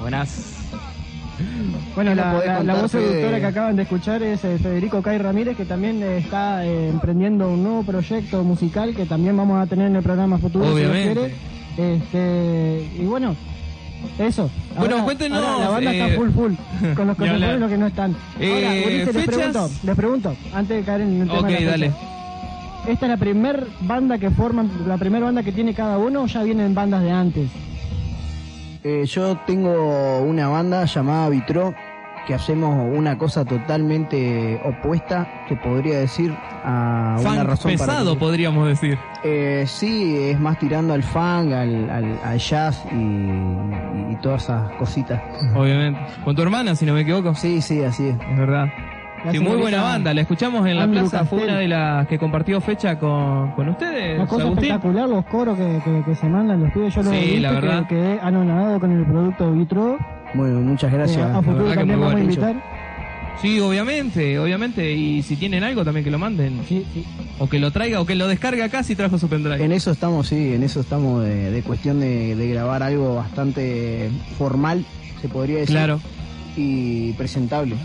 [0.00, 0.56] Buenas.
[1.94, 5.56] Bueno, ¿Qué la, la- voz seductora que acaban de escuchar es eh, Federico Cay Ramírez,
[5.56, 9.86] que también eh, está eh, emprendiendo un nuevo proyecto musical que también vamos a tener
[9.86, 10.66] en el programa futuro.
[10.66, 11.14] si Obviamente.
[11.76, 11.94] quiere.
[11.96, 13.34] Este, y bueno,
[14.18, 14.50] eso.
[14.76, 16.52] Bueno, cuéntenos, ahora la banda eh, está full full,
[16.94, 18.10] con los y los que no están.
[18.34, 21.60] Ahora, Eh, Ulises, les pregunto, les pregunto, antes de caer en el tema Ok, de
[21.64, 21.92] la fecha.
[22.90, 26.26] ¿Esta es la primer banda que forman, la primera banda que tiene cada uno o
[26.26, 27.48] ya vienen bandas de antes?
[28.82, 31.74] Eh, yo tengo una banda llamada Vitro
[32.26, 38.12] que hacemos una cosa totalmente opuesta, que podría decir a una Funk razón para pesado,
[38.14, 38.98] que- podríamos decir.
[39.24, 44.44] Eh, sí, es más tirando al funk, al, al- al jazz y, y- y todas
[44.44, 45.20] esas cositas.
[45.54, 45.98] Obviamente.
[46.24, 47.34] Con tu hermana, si no me equivoco.
[47.34, 48.16] Sí, sí, así es.
[48.32, 48.66] Es verdad.
[49.30, 51.50] Sí, muy buena banda, la escuchamos en la Andrew plaza, fue Castel.
[51.50, 54.64] una de las que compartió fecha con, con ustedes, Una cosa Agustín.
[54.70, 56.94] espectacular, los coros que, que, que se mandan los pibes.
[56.94, 57.82] Yo lo Sí, visto, la verdad.
[57.88, 59.98] que quedé anonadado con el producto Vitro.
[60.34, 61.18] Bueno, muchas gracias.
[61.28, 62.80] Eh, a futuro que también muy vamos a invitar.
[63.42, 66.60] Sí, obviamente, obviamente, y si tienen algo también que lo manden.
[66.68, 67.04] Sí, sí.
[67.38, 69.64] O que lo traiga, o que lo descargue acá si trajo su pendrive.
[69.64, 74.10] En eso estamos, sí, en eso estamos de, de cuestión de, de grabar algo bastante
[74.36, 74.84] formal,
[75.22, 75.74] se podría decir.
[75.74, 76.00] Claro.
[76.56, 77.76] Y presentable.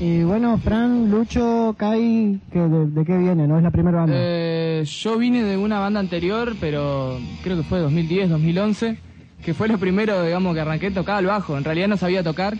[0.00, 3.46] Y bueno, Fran, Lucho, Kai, que de, de qué viene?
[3.46, 4.14] ¿No es la primera banda?
[4.16, 8.96] Eh, yo vine de una banda anterior, pero creo que fue 2010, 2011,
[9.44, 11.58] que fue lo primero, digamos, que arranqué, tocaba el bajo.
[11.58, 12.56] En realidad no sabía tocar.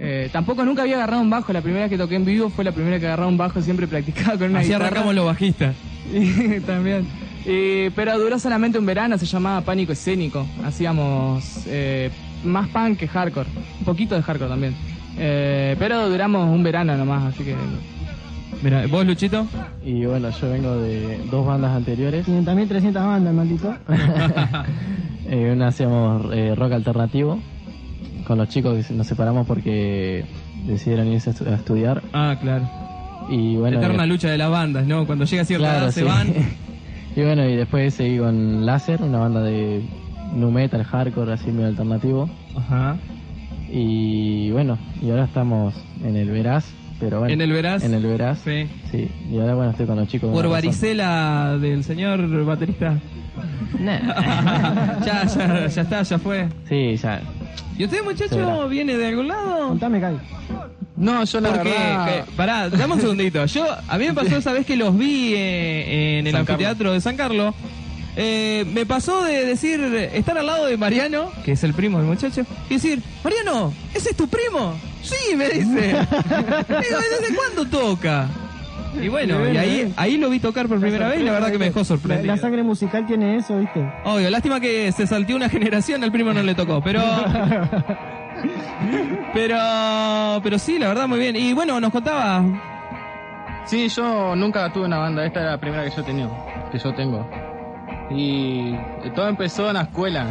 [0.00, 1.52] Eh, tampoco nunca había agarrado un bajo.
[1.52, 3.86] La primera vez que toqué en vivo fue la primera que agarraba un bajo, siempre
[3.86, 4.86] practicaba con una Así guitarra.
[4.88, 5.76] arrancamos los bajistas.
[6.12, 7.06] Y también.
[7.46, 10.44] Y- pero duró solamente un verano, se llamaba Pánico Escénico.
[10.64, 12.10] Hacíamos eh,
[12.42, 13.48] más punk que hardcore.
[13.78, 14.74] Un poquito de hardcore también.
[15.18, 17.54] Eh, pero duramos un verano nomás, así que...
[18.62, 19.46] Mira, ¿vos, Luchito?
[19.84, 22.26] Y bueno, yo vengo de dos bandas anteriores.
[22.26, 23.74] 500.300 bandas, maldito.
[25.26, 27.38] Eh, una hacíamos eh, rock alternativo.
[28.26, 30.22] Con los chicos nos separamos porque
[30.66, 32.02] decidieron irse a estu- a estudiar.
[32.12, 32.68] Ah, claro.
[33.30, 35.06] Y bueno, Eterna eh, lucha de las bandas, ¿no?
[35.06, 36.28] Cuando llega cierta claro, edad se van.
[37.16, 39.82] y bueno, y después seguí con Láser, una banda de
[40.34, 42.28] nu metal, hardcore, así medio alternativo.
[42.56, 42.96] Ajá.
[43.72, 44.13] Y
[44.54, 46.64] bueno, y ahora estamos en el Veraz,
[47.00, 47.34] pero bueno.
[47.34, 47.82] ¿En el Veraz?
[47.82, 48.38] En el Veraz.
[48.44, 48.66] Sí.
[48.90, 50.30] Sí, y ahora bueno, estoy con los chicos.
[50.30, 50.52] Por razón.
[50.52, 52.98] varicela del señor baterista.
[55.04, 56.48] ya, ya, ya está, ya fue.
[56.68, 57.20] Sí, ya.
[57.76, 59.68] ¿Y usted, muchacho, viene de algún lado?
[59.68, 60.16] Contame, Kai.
[60.96, 62.06] No, yo la Porque, verdad...
[62.24, 63.44] que- pará, dame un segundito.
[63.46, 66.92] Yo, a mí me pasó esa vez que los vi eh, en el San anfiteatro
[66.92, 67.52] de San Carlos.
[68.16, 69.80] Eh, me pasó de decir,
[70.12, 74.10] estar al lado de Mariano, que es el primo del muchacho, y decir, Mariano, ¿ese
[74.10, 74.74] es tu primo?
[75.02, 75.88] Sí, me dice.
[75.90, 78.28] Digo, ¿desde cuándo toca?
[79.02, 81.58] Y bueno, y ahí, ahí lo vi tocar por primera vez y la verdad que
[81.58, 82.34] me dejó La, sorprendido.
[82.36, 83.84] la sangre musical tiene eso, ¿viste?
[84.04, 87.02] Obvio, lástima que se salteó una generación, al primo no le tocó, pero...
[89.32, 89.56] Pero,
[90.42, 91.34] pero sí, la verdad muy bien.
[91.36, 92.44] Y bueno, nos contaba,
[93.66, 96.28] Sí, yo nunca tuve una banda, esta era la primera que yo tenía,
[96.70, 97.28] que yo tengo.
[98.10, 98.74] Y
[99.04, 100.26] eh, todo empezó en la escuela.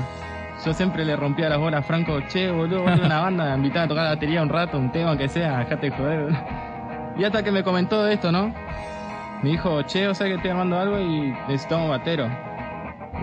[0.65, 3.85] Yo siempre le rompía las bolas a Franco, che, boludo, tenés una banda, me invitaba
[3.85, 6.33] a tocar la batería un rato, un tema que sea, dejate de joder.
[7.15, 8.51] Y hasta que me comentó esto, ¿no?
[9.43, 12.27] Me dijo, che, o sea que estoy armando algo y necesitamos batero.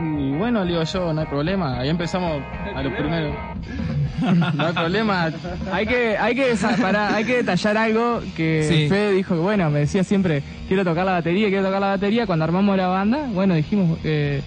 [0.00, 1.80] Y bueno, le digo yo, no hay problema.
[1.80, 2.40] Ahí empezamos
[2.74, 3.34] a lo primero.
[4.54, 5.30] No hay problema.
[5.72, 8.88] Hay que, hay que, pará, hay que detallar algo que Sí.
[8.88, 12.26] Fede dijo que bueno, me decía siempre, quiero tocar la batería, quiero tocar la batería.
[12.26, 14.42] Cuando armamos la banda, bueno, dijimos, eh,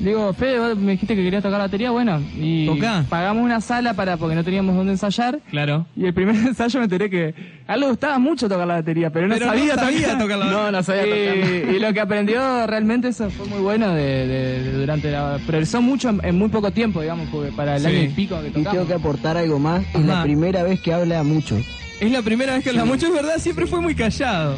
[0.00, 3.04] le digo, Fede, vos me dijiste que querías tocar la batería, bueno, y Tocá.
[3.08, 5.38] pagamos una sala para, porque no teníamos dónde ensayar.
[5.50, 5.86] claro.
[5.96, 7.34] Y el primer ensayo me enteré que
[7.66, 10.38] a él le gustaba mucho tocar la batería, pero no Pero no sabía, sabía tocar
[10.38, 14.26] la No, no sabía y, y lo que aprendió realmente eso fue muy bueno de,
[14.26, 15.38] de- de durante la...
[15.46, 17.88] Progresó mucho en, en muy poco tiempo, digamos, porque para el Sí.
[17.88, 18.88] año y pico que Y tengo tocamos.
[18.88, 20.04] que aportar algo más, es Ajá.
[20.06, 21.56] la primera vez que habla mucho.
[22.00, 24.56] Es la primera vez que habla mucho, es verdad, siempre fue muy callado.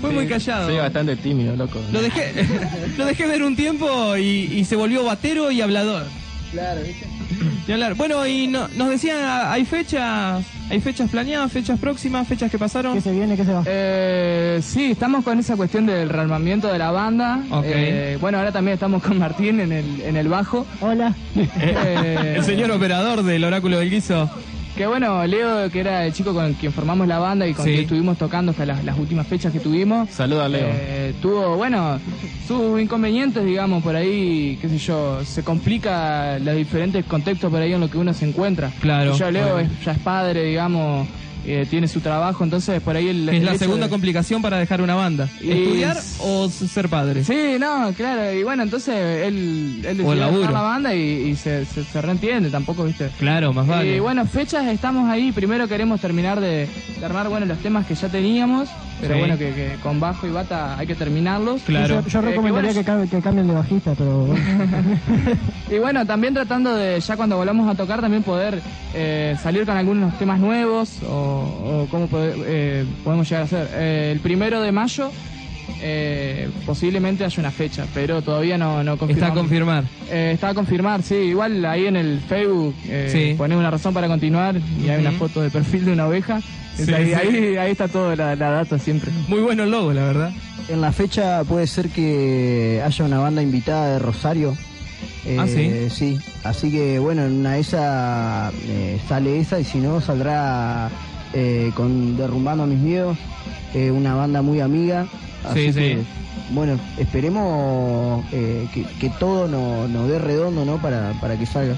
[0.00, 0.66] Fue Sí, muy callado.
[0.66, 1.78] Soy bastante tímido, loco.
[1.92, 2.32] Lo dejé,
[2.98, 4.22] lo dejé ver un tiempo y,
[4.52, 6.04] y se volvió batero y hablador.
[6.52, 7.06] Claro, ¿viste?
[7.68, 7.94] Ni hablar.
[7.94, 12.94] Bueno, y no- nos decían, hay fechas, hay fechas planeadas, fechas próximas, fechas que pasaron.
[12.94, 13.36] ¿Qué se viene?
[13.36, 13.62] ¿Qué se va?
[13.66, 17.40] Eh, sí, estamos con esa cuestión del rearmamiento de la banda.
[17.50, 17.64] Ok.
[17.68, 20.66] Eh, bueno, ahora también estamos con Martín en el, en el bajo.
[20.80, 21.14] Hola.
[21.36, 24.28] Eh, El señor operador del oráculo del guiso.
[24.76, 27.72] Que bueno, Leo, que era el chico con quien formamos la banda y con Sí.
[27.72, 30.08] quien estuvimos tocando hasta las, las últimas fechas que tuvimos.
[30.10, 30.68] Saluda a Leo.
[30.70, 31.98] Eh, tuvo, bueno,
[32.48, 37.72] sus inconvenientes, digamos, por ahí, qué sé yo, se complica los diferentes contextos por ahí
[37.74, 38.70] en lo que uno se encuentra.
[38.80, 39.14] Claro.
[39.14, 39.68] Y ya Leo Bueno.
[39.78, 41.06] es- ya es padre, digamos,
[41.52, 44.58] eh, tiene su trabajo, entonces por ahí el, Es el la segunda de- complicación para
[44.58, 45.28] dejar una banda.
[45.40, 47.24] Y- ¿Estudiar o ser padre?
[47.24, 48.94] Sí, no, claro, y bueno, entonces
[49.26, 53.10] él, él decidió dejar la banda y, y se, se, se reentiende, tampoco, viste.
[53.18, 53.96] Claro, más vale.
[53.96, 55.32] Y bueno, fechas estamos ahí.
[55.32, 58.68] Primero queremos terminar de, de armar bueno los temas que ya teníamos,
[59.00, 59.20] pero Sí.
[59.20, 61.62] bueno, que, que con bajo y bata hay que terminarlos.
[61.62, 62.02] Claro.
[62.02, 64.28] Yo, yo Eh, que recomendaría bueno, que, cam- que cambien de bajista, pero.
[65.70, 68.60] Y bueno, también tratando de, ya cuando volvamos a tocar, también poder
[68.94, 73.68] eh, salir con algunos temas nuevos o, o cómo eh, podemos llegar a hacer.
[73.74, 75.10] Eh, el primero de mayo
[75.82, 79.22] eh, posiblemente haya una fecha, pero todavía no, no confirmamos.
[79.22, 79.84] Está a confirmar.
[80.10, 81.14] Eh, está a confirmar, sí.
[81.14, 83.34] Igual ahí en el Facebook eh, Sí.
[83.36, 86.40] pones una razón para continuar y hay una foto de perfil de una oveja.
[86.76, 87.14] Sí, ahí, sí.
[87.14, 89.10] ahí, ahí está toda la, la data siempre.
[89.28, 90.32] Muy bueno el logo, la verdad.
[90.68, 94.56] En la fecha puede ser que haya una banda invitada de Rosario.
[95.38, 95.88] Ah, ¿sí?
[95.90, 100.88] Sí, así que bueno, en una de esas eh, sale esa y si no saldrá
[101.34, 103.16] eh, con Derrumbando mis miedos,
[103.74, 105.06] eh, una banda muy amiga.
[105.44, 105.78] Así Sí, sí.
[105.80, 105.98] que,
[106.52, 110.76] bueno, esperemos eh, que, que todo nos no dé redondo, ¿no?
[110.78, 111.76] Para, para que salga.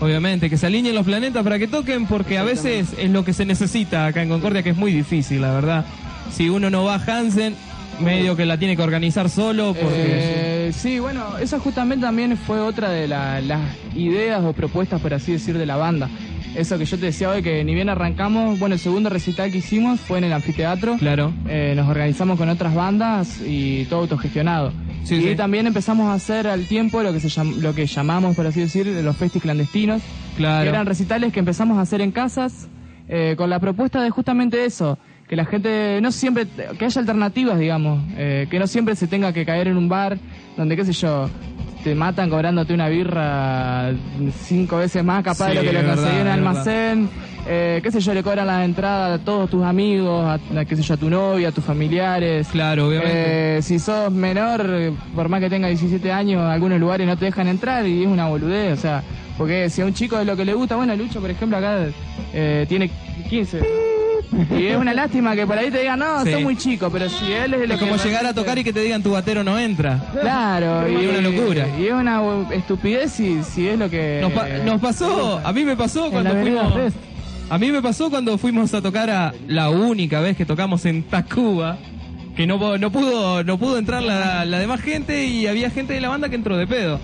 [0.00, 3.32] Obviamente, que se alineen los planetas para que toquen, porque a veces es lo que
[3.32, 5.84] se necesita acá en Concordia, que es muy difícil, la verdad.
[6.32, 7.54] Si uno no va a Hansen,
[8.00, 10.66] medio que la tiene que organizar solo, porque...
[10.68, 13.60] Eh, sí, bueno, esa justamente también fue otra de la- las
[13.94, 16.10] ideas o propuestas, por así decir, de la banda.
[16.56, 19.58] Eso que yo te decía hoy, que ni bien arrancamos, bueno, el segundo recital que
[19.58, 20.96] hicimos fue en el anfiteatro.
[20.98, 21.32] Claro.
[21.48, 24.72] Eh, nos organizamos con otras bandas y todo autogestionado.
[25.04, 25.36] Sí, y sí.
[25.36, 28.60] también empezamos a hacer al tiempo lo que se llam- lo que llamamos, por así
[28.60, 30.00] decir, los festis clandestinos.
[30.38, 30.64] Claro.
[30.64, 32.68] Que eran recitales que empezamos a hacer en casas
[33.08, 34.98] eh, con la propuesta de justamente eso,
[35.28, 36.46] que la gente no siempre,
[36.78, 40.18] que haya alternativas, digamos, eh, que no siempre se tenga que caer en un bar
[40.56, 41.28] donde, qué sé yo,
[41.86, 43.92] te matan cobrándote una birra
[44.44, 47.08] cinco veces más capaz de lo que le conseguí en es almacén,
[47.46, 50.74] eh, qué sé yo, le cobran la entrada a todos tus amigos, a, a, qué
[50.74, 52.48] sé yo, a tu novia, a tus familiares.
[52.48, 53.58] Claro, obviamente.
[53.58, 54.68] Eh, si sos menor,
[55.14, 58.26] por más que tenga 17 años, algunos lugares no te dejan entrar y es una
[58.26, 59.04] boludez, o sea,
[59.38, 61.86] porque si a un chico es lo que le gusta, bueno, Lucho, por ejemplo, acá
[62.34, 62.90] eh, tiene
[63.30, 63.60] 15.
[64.58, 66.32] Y es una lástima que por ahí te digan, no, Sí.
[66.32, 68.64] sos muy chico, pero si él es de lo Es como llegar a tocar y
[68.64, 70.00] que te digan tu batero no entra.
[70.20, 71.66] Claro, Es una locura.
[71.78, 72.22] Y es una
[72.52, 74.18] estupidez si, si es lo que...
[74.20, 76.92] Nos, pa- nos pasó, a mí me pasó cuando fuimos.
[77.48, 81.04] A mí me pasó cuando fuimos a tocar a la única vez que tocamos en
[81.04, 81.78] Tacuba,
[82.34, 86.00] que no, no pudo no pudo entrar la, la demás gente y había gente de
[86.00, 86.98] la banda que entró de pedo.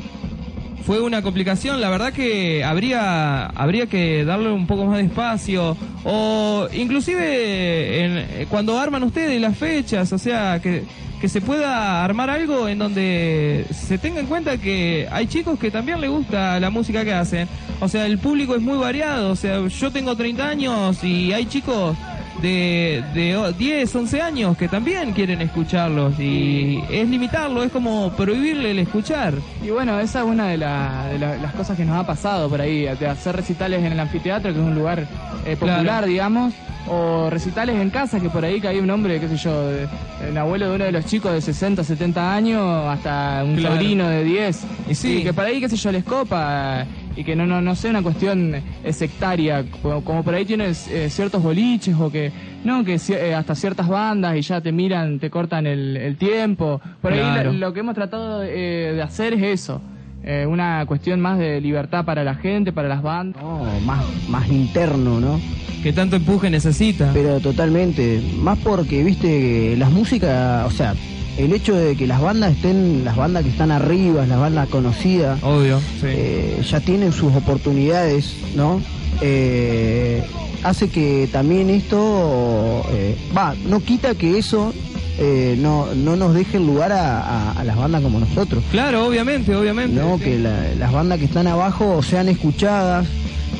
[0.84, 5.76] Fue una complicación, la verdad que habría habría que darle un poco más de espacio
[6.04, 10.84] o inclusive en- eh, cuando arman ustedes las fechas, o sea, que
[11.20, 15.70] que se pueda armar algo en donde se tenga en cuenta que hay chicos que
[15.70, 17.46] también les gusta la música que hacen.
[17.78, 19.30] O sea, el público es muy variado.
[19.30, 21.96] O sea, yo tengo 30 años y hay chicos
[22.42, 26.18] de, de o- 10, 11 años que también quieren escucharlos.
[26.18, 29.34] Y es limitarlo, es como prohibirle el escuchar.
[29.64, 32.48] Y bueno, esa es una de, la- de la- las cosas que nos ha pasado
[32.50, 35.06] por ahí, de hacer recitales en el anfiteatro, que es un lugar
[35.46, 36.06] eh, popular, Claro.
[36.06, 36.52] digamos,
[36.88, 39.86] o recitales en casa, que por ahí que hay un hombre, qué sé yo, de-
[40.28, 43.76] el abuelo de uno de los chicos de 60, 70 años, hasta un Claro.
[43.76, 45.22] sobrino de 10, Y sí.
[45.22, 46.84] que por ahí, qué sé yo, les copa,
[47.16, 50.88] y que no, no, no sea una cuestión eh, sectaria, como, como por ahí tienes
[50.88, 52.32] eh, ciertos boliches, o que,
[52.64, 56.80] no, que eh, hasta ciertas bandas y ya te miran, te cortan el, el tiempo,
[57.00, 57.52] por ahí Claro.
[57.52, 59.80] lo que hemos tratado eh, de hacer es eso.
[60.24, 63.42] eh, una cuestión más de libertad para la gente, para las bandas.
[63.84, 65.40] más, más interno, ¿no?
[65.82, 67.10] Que tanto empuje necesita.
[67.12, 70.94] Pero totalmente, más porque, viste, las músicas, o sea,
[71.38, 75.42] el hecho de que las bandas estén, las bandas que están arriba, las bandas conocidas,
[75.42, 78.80] Obvio, eh, ya tienen sus oportunidades, ¿no?
[79.20, 80.22] Eh,
[80.62, 84.72] hace que también esto, eh, va, no quita que eso
[85.18, 88.64] eh, no, no nos deje lugar a, a- a las bandas como nosotros.
[88.70, 90.00] Claro, obviamente, obviamente.
[90.00, 90.24] No, sí.
[90.24, 93.06] que la- las bandas que están abajo sean escuchadas.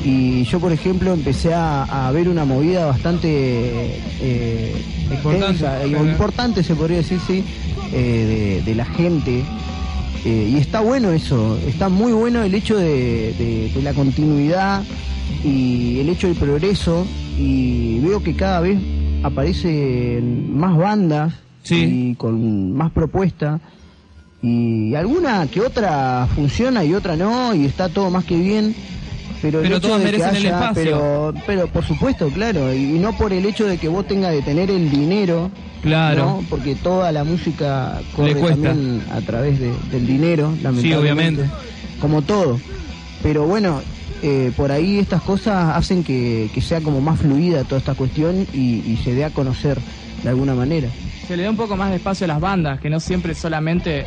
[0.03, 3.29] Y yo, por ejemplo, empecé a, a ver una movida bastante
[4.21, 4.75] eh,
[5.11, 5.89] Importante, extensa, sí.
[6.11, 7.43] importante se podría decir, sí,
[7.93, 9.43] eh, de, de la gente.
[10.25, 14.83] Eh, y está bueno eso, está muy bueno el hecho de, de- de la continuidad
[15.43, 17.05] y el hecho del progreso.
[17.37, 18.77] Y veo que cada vez
[19.23, 21.33] aparecen más bandas
[21.75, 23.61] y con más propuestas.
[24.41, 28.75] Y alguna que otra funciona y otra no, y está todo más que bien.
[29.43, 30.73] Pero, el Pero hecho todas de que merecen el espacio.
[30.83, 34.31] Pero, pero por supuesto, claro, y, y no por el hecho de que vos tengas
[34.31, 35.51] de tener el dinero,
[35.83, 36.25] Claro.
[36.25, 36.45] ¿no?
[36.49, 38.69] porque toda la música corre cuesta.
[38.69, 40.95] también a través de- del dinero, lamentablemente.
[40.97, 41.43] obviamente.
[41.99, 42.57] Como todo.
[43.21, 43.81] Pero bueno,
[44.21, 48.47] eh, por ahí estas cosas hacen que, que sea como más fluida toda esta cuestión
[48.53, 49.77] y, y se dé a conocer
[50.23, 50.87] de alguna manera.
[51.27, 54.05] Se le da un poco más de espacio a las bandas, que no siempre solamente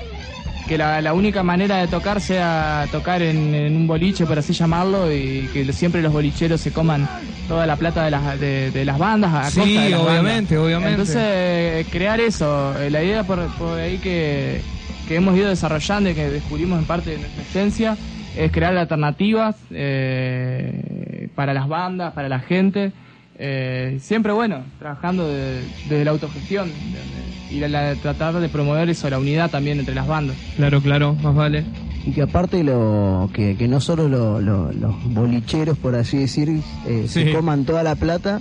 [0.66, 4.52] que la, la única manera de tocar sea tocar en, en un boliche, por así
[4.52, 7.08] llamarlo, y que siempre los bolicheros se coman
[7.48, 10.56] toda la plata de las, de, de las bandas a Sí, costa de las obviamente,
[10.56, 10.66] bandas.
[10.66, 10.90] obviamente.
[10.90, 14.60] Entonces, crear eso, eh, la idea por, por ahí que,
[15.06, 17.96] que hemos ido desarrollando y que descubrimos en parte de nuestra esencia,
[18.34, 22.92] es crear alternativas eh, para las bandas, para la gente,
[23.38, 28.48] Eh, siempre bueno, trabajando de- desde la autogestión de- de- y la, la- tratar de
[28.48, 30.36] promover eso, la unidad también entre las bandas.
[30.56, 31.64] Claro, claro, más vale.
[32.06, 36.48] Y que aparte lo que, que no solo lo- lo- los bolicheros, por así decir,
[36.86, 37.24] eh, Sí.
[37.24, 38.40] se coman toda la plata,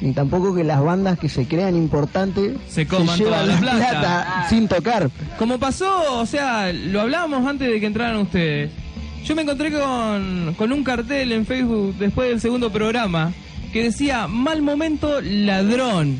[0.00, 4.46] ni tampoco que las bandas que se crean importantes Se coman llevan toda la plata.
[4.48, 5.10] sin tocar.
[5.38, 8.70] Como pasó, o sea, lo hablábamos antes de que entraran ustedes.
[9.24, 13.32] Yo me encontré con, con un cartel en Facebook después del segundo programa
[13.72, 16.18] que decía mal momento ladrón.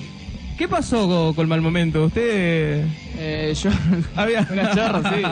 [0.58, 2.06] ¿Qué pasó con, con mal momento?
[2.06, 2.84] Usted
[3.18, 3.70] Eh, yo,
[4.16, 5.22] había Una chorra, sí.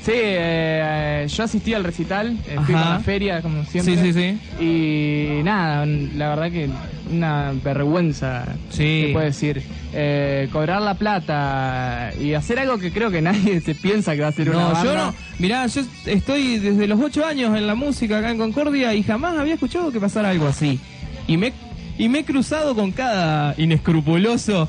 [0.00, 3.96] Sí, eh, yo asistí al recital, eh, fui con la feria, como siempre.
[3.96, 4.64] Sí, sí, sí.
[4.64, 6.68] Y nada, la verdad que
[7.12, 9.04] una vergüenza, Sí.
[9.08, 9.62] se puede decir.
[9.92, 14.28] Eh, cobrar la plata y hacer algo que creo que nadie se piensa que va
[14.28, 14.84] a ser una No, banda.
[14.84, 15.14] yo no.
[15.40, 19.36] Mirá, yo estoy desde los ocho años en la música acá en Concordia y jamás
[19.38, 20.78] había escuchado que pasara algo así.
[21.28, 21.52] Y me,
[21.98, 24.68] y me he cruzado con cada inescrupuloso,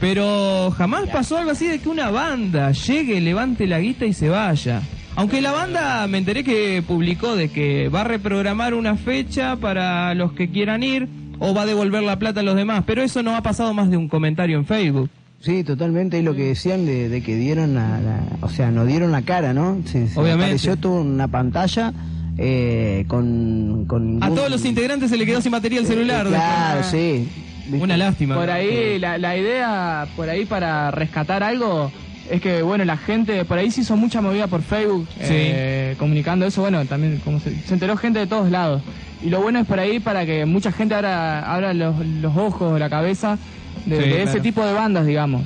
[0.00, 4.28] pero jamás pasó algo así de que una banda llegue, levante la guita y se
[4.28, 4.82] vaya.
[5.16, 10.14] Aunque la banda me enteré que publicó de que va a reprogramar una fecha para
[10.14, 11.08] los que quieran ir
[11.40, 13.90] o va a devolver la plata a los demás, pero eso no ha pasado más
[13.90, 15.10] de un comentario en Facebook.
[15.40, 18.84] Sí, totalmente, es lo que decían de, de que dieron la, la- o sea, no
[18.84, 19.78] dieron la cara, ¿no?
[19.84, 20.44] Se, se Obviamente.
[20.46, 21.92] apareció toda una pantalla
[22.38, 26.26] eh, con, con A todos los integrantes se le quedó sin batería el celular.
[26.26, 26.90] Eh, Claro, después.
[27.02, 27.28] sí.
[27.72, 28.34] Una lástima.
[28.36, 31.92] Por ahí, la, la idea, por ahí para rescatar algo,
[32.30, 35.24] es que, bueno, la gente, por ahí se hizo mucha movida por Facebook, Sí.
[35.30, 38.80] eh, comunicando eso, bueno, también como se, se enteró gente de todos lados.
[39.22, 42.78] Y lo bueno es por ahí para que mucha gente abra, abra los, los ojos,
[42.80, 43.36] la cabeza
[43.84, 44.42] de, Sí, de ese claro.
[44.42, 45.42] tipo de bandas, digamos.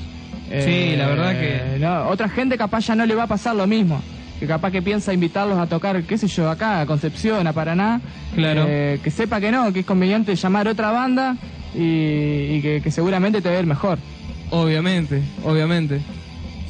[0.64, 3.66] Sí, la verdad que- no, otra gente capaz ya no le va a pasar lo
[3.66, 4.00] mismo.
[4.42, 8.00] Que capaz que piensa invitarlos a tocar, qué sé yo, acá, a Concepción, a Paraná.
[8.34, 8.64] Claro.
[8.66, 11.36] Eh, que sepa que no, que es conveniente llamar otra banda
[11.76, 14.00] y, y que, que seguramente te va a ir mejor.
[14.50, 16.00] Obviamente, obviamente.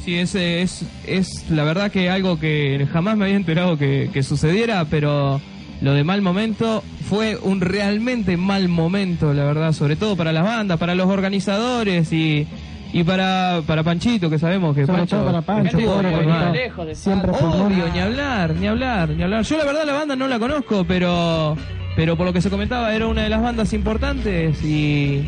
[0.05, 4.21] Sí, ese es, es la verdad que algo que jamás me había enterado que, que
[4.21, 5.41] sucediera, pero
[5.81, 10.43] lo de mal momento fue un realmente mal momento, la verdad, sobre todo para las
[10.43, 12.45] bandas, para los organizadores y,
[12.93, 15.17] y para, para Panchito, que sabemos que Sobre Pancho...
[15.17, 16.55] todo para Pancho, pobre, porque mal.
[16.55, 17.31] está siempre.
[17.31, 19.43] Obvio, ni hablar, ni hablar, ni hablar.
[19.43, 21.57] Yo la verdad la banda no la conozco, pero
[21.95, 25.27] pero por lo que se comentaba era una de las bandas importantes y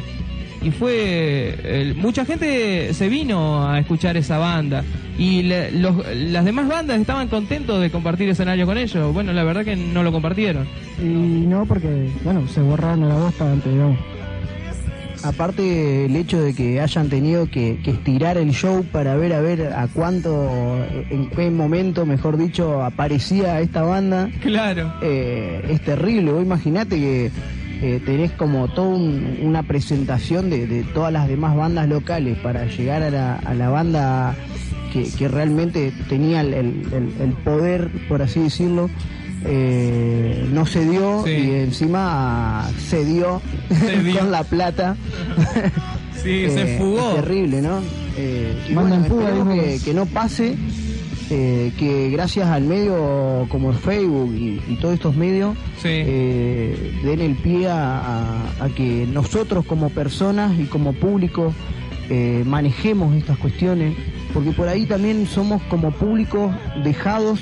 [0.61, 4.83] y fue el- mucha gente se vino a escuchar esa banda
[5.17, 9.13] y le- los- las demás bandas estaban contentos de compartir escenario con ellos.
[9.13, 10.67] Bueno, la verdad que no lo compartieron.
[10.99, 11.05] Y
[11.45, 13.97] no, porque, bueno, se borraron de la bosta antes, digamos.
[15.27, 19.39] Aparte el hecho de que hayan tenido que, que estirar el show para ver a
[19.41, 24.29] ver a cuánto, en qué momento, mejor dicho, aparecía esta banda.
[24.41, 24.93] Claro.
[25.01, 26.31] Eh, es terrible.
[26.31, 27.31] Vos imaginate que
[27.81, 32.65] eh, tenés como toda un- una presentación de, de todas las demás bandas locales para
[32.67, 34.35] llegar a la, a la banda
[34.93, 38.89] que, que realmente tenía el, el- el- el poder, por así decirlo.
[39.45, 41.31] Eh, no se dio Sí.
[41.31, 43.41] y encima se dio,
[44.03, 44.19] dio.
[44.19, 44.95] con la plata.
[46.23, 47.09] Sí, se Eh, fugó.
[47.11, 47.81] es terrible, ¿no?
[48.17, 50.55] Eh, y bueno, fuga, que, que no pase,
[51.29, 57.21] eh, que gracias al medio como el Facebook y, y todos estos medios eh, den
[57.21, 57.99] el pie a,
[58.59, 61.53] a- a que nosotros como personas y como público
[62.09, 63.93] eh, manejemos estas cuestiones,
[64.33, 66.51] porque por ahí también somos como públicos
[66.83, 67.39] dejados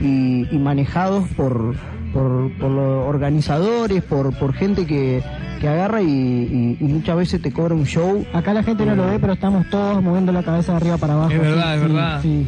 [0.00, 1.74] y, y manejados por,
[2.12, 5.22] por, por los organizadores, por, por gente que,
[5.60, 8.24] que agarra y, y- y muchas veces te cobra un show.
[8.32, 11.12] Acá la gente no lo ve, pero estamos todos moviendo la cabeza de arriba para
[11.14, 11.30] abajo.
[11.32, 12.22] Es verdad, Sí, es verdad.
[12.22, 12.46] sí.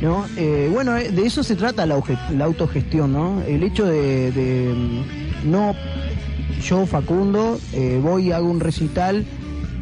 [0.00, 0.24] ¿no?
[0.36, 2.00] Eh, bueno, eh, de eso se trata la,
[2.36, 3.42] la autogestión, ¿no?
[3.46, 5.74] El hecho de, de, mm, no
[6.62, 9.24] yo Facundo eh, voy y hago un recital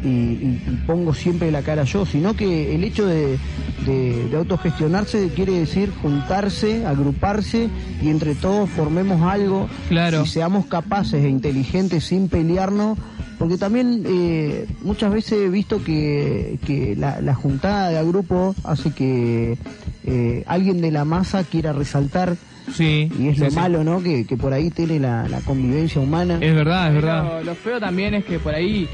[0.03, 3.37] y, y- y pongo siempre la cara yo, sino que el hecho de,
[3.85, 7.69] de- de autogestionarse quiere decir juntarse, agruparse
[8.01, 10.23] y entre todos formemos algo Claro.
[10.23, 12.97] y seamos capaces e inteligentes sin pelearnos.
[13.37, 18.53] Porque también eh, muchas veces he visto que, que la, la juntada de a grupo
[18.65, 19.57] hace que
[20.03, 22.35] eh, alguien de la masa quiera resaltar
[22.73, 23.09] Sí.
[23.17, 23.55] y es sí, lo sí.
[23.55, 24.03] malo, ¿no?
[24.03, 26.37] Que, que por ahí tiene la, la convivencia humana.
[26.41, 27.23] Es verdad, es verdad.
[27.39, 28.87] Lo, lo feo también es que por ahí,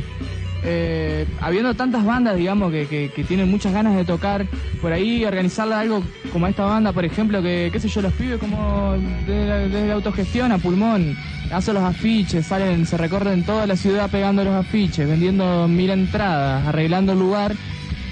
[0.67, 4.45] eh, habiendo tantas bandas, digamos, que, que- tienen muchas ganas de tocar,
[4.81, 6.03] por ahí organizarla algo
[6.33, 8.93] como esta banda, por ejemplo, que, qué sé yo, los pibes como
[9.27, 11.15] de la, de la autogestión a pulmón,
[11.51, 16.67] hacen los afiches, salen, se recorren toda la ciudad pegando los afiches, vendiendo mil entradas,
[16.67, 17.55] arreglando el lugar,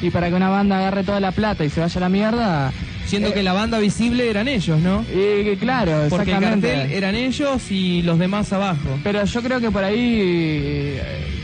[0.01, 2.71] y para que una banda agarre toda la plata y se vaya a la mierda,
[3.05, 5.05] Siendo Eh, que la banda visible eran ellos, ¿no?
[5.13, 8.97] Y claro, Porque el cartel eran ellos y los demás abajo.
[9.03, 11.01] Pero yo creo que por ahí eh,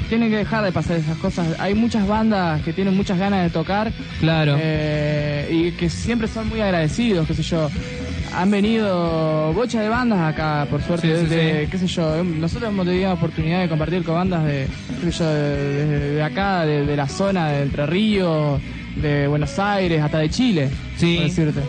[0.09, 1.47] tienen que dejar de pasar esas cosas.
[1.59, 3.91] Hay muchas bandas que tienen muchas ganas de tocar.
[4.19, 4.55] Claro.
[4.59, 7.69] eh, y que siempre son muy agradecidos, qué sé yo.
[8.35, 11.71] Han venido bocha de bandas acá, por suerte, Sí, sí, desde, sí.
[11.71, 14.67] qué sé yo, em, nosotros hemos tenido oportunidad de compartir con bandas de,
[15.03, 18.61] qué sé yo, de, de- de acá, de, de la zona de Entre Ríos,
[18.95, 21.15] de Buenos Aires, hasta de Chile, Sí.
[21.15, 21.59] por decirte.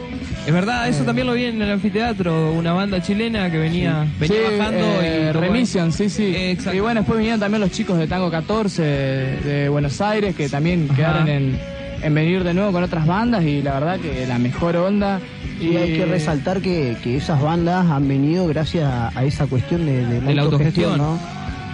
[0.46, 1.06] Es verdad, eso Eh.
[1.06, 5.26] también lo vi en el anfiteatro, una banda chilena que venía, venía Sí, bajando eh,
[5.28, 6.32] y Remission, sí, sí.
[6.34, 6.76] Exacto.
[6.76, 10.48] Y bueno, después vinieron también los chicos de Tango 14 de, de Buenos Aires que
[10.48, 10.96] también Ajá.
[10.96, 11.58] quedaron en,
[12.02, 15.20] en venir de nuevo con otras bandas y la verdad que la mejor onda.
[15.60, 19.84] Y hay que resaltar que, que esas bandas han venido gracias a, a esa cuestión
[19.84, 20.96] de, de De la autogestión.
[20.96, 21.18] ¿no?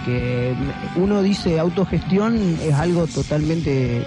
[0.05, 0.53] Que
[0.97, 4.01] uno dice autogestión es algo totalmente,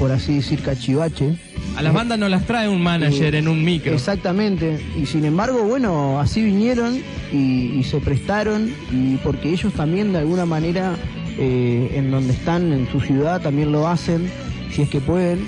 [0.00, 1.34] por así decir, cachivache.
[1.76, 3.92] A las bandas no las trae un manager Eh, en un micro.
[3.92, 4.80] Exactamente.
[5.00, 6.98] Y sin embargo, bueno, así vinieron
[7.32, 10.96] y, y se prestaron y porque ellos también de alguna manera
[11.38, 14.28] eh, en donde están en su ciudad también lo hacen
[14.72, 15.46] si es que pueden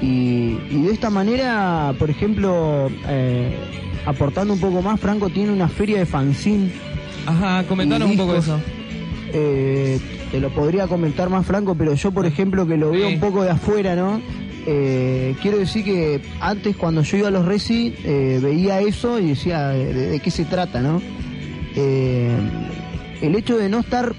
[0.00, 3.54] y, y de esta manera, por ejemplo, eh,
[4.06, 6.70] aportando un poco más, Franco tiene una feria de fanzine.
[7.26, 8.58] Ajá, comentanos un poco eso.
[9.32, 9.98] Eh,
[10.32, 13.14] te lo podría comentar más Franco, pero yo, por ejemplo, que lo veo Sí.
[13.14, 14.20] un poco de afuera, ¿no?
[14.66, 19.26] Eh, quiero decir que antes cuando yo iba a los Resi eh, veía eso y
[19.28, 21.00] decía de, de qué se trata, ¿no?
[21.76, 22.36] Eh,
[23.20, 24.14] el hecho de no estar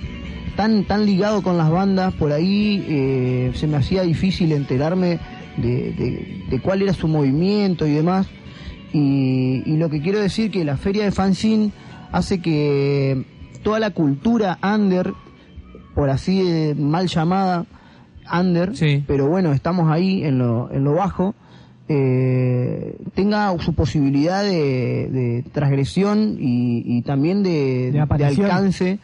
[0.56, 5.20] tan tan ligado con las bandas por ahí eh, se me hacía difícil enterarme
[5.58, 8.28] de, de- de cuál era su movimiento y demás
[8.94, 11.72] y, y lo que quiero decir que la feria de fanzine
[12.12, 13.24] hace que
[13.64, 15.14] toda la cultura under
[15.96, 17.66] por así eh, mal llamada
[18.34, 18.72] under
[19.06, 21.36] pero bueno estamos ahí en lo, en lo bajo
[21.90, 29.00] eh, tenga su posibilidad de, de transgresión y, y también de, de alcance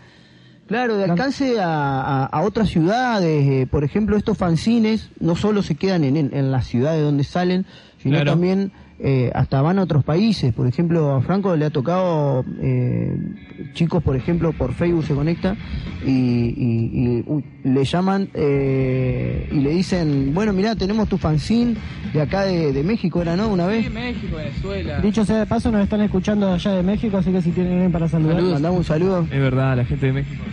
[0.67, 1.65] Claro, de alcance a,
[2.01, 3.47] a- a otras ciudades.
[3.49, 7.23] eh, por ejemplo, estos fanzines no solo se quedan en, en, en las ciudades donde
[7.23, 7.65] salen,
[7.97, 8.33] sino Claro.
[8.33, 10.53] también eh, hasta van a otros países.
[10.53, 13.15] Por ejemplo, a Franco le ha tocado eh,
[13.73, 15.55] chicos, por ejemplo, por Facebook se conecta
[16.05, 21.75] y, y- y, uy, le llaman eh, y le dicen, bueno, mirá, tenemos tu fanzine
[22.13, 23.47] de acá de, de México, era, ¿no?
[23.49, 23.85] Una vez.
[23.85, 24.99] Sí, México, Venezuela.
[25.01, 27.91] Dicho sea de paso, nos están escuchando allá de México, así que si tienen alguien
[27.91, 28.41] para saludar.
[28.41, 29.21] Mandamos un saludo.
[29.23, 30.43] Es verdad, la gente de México.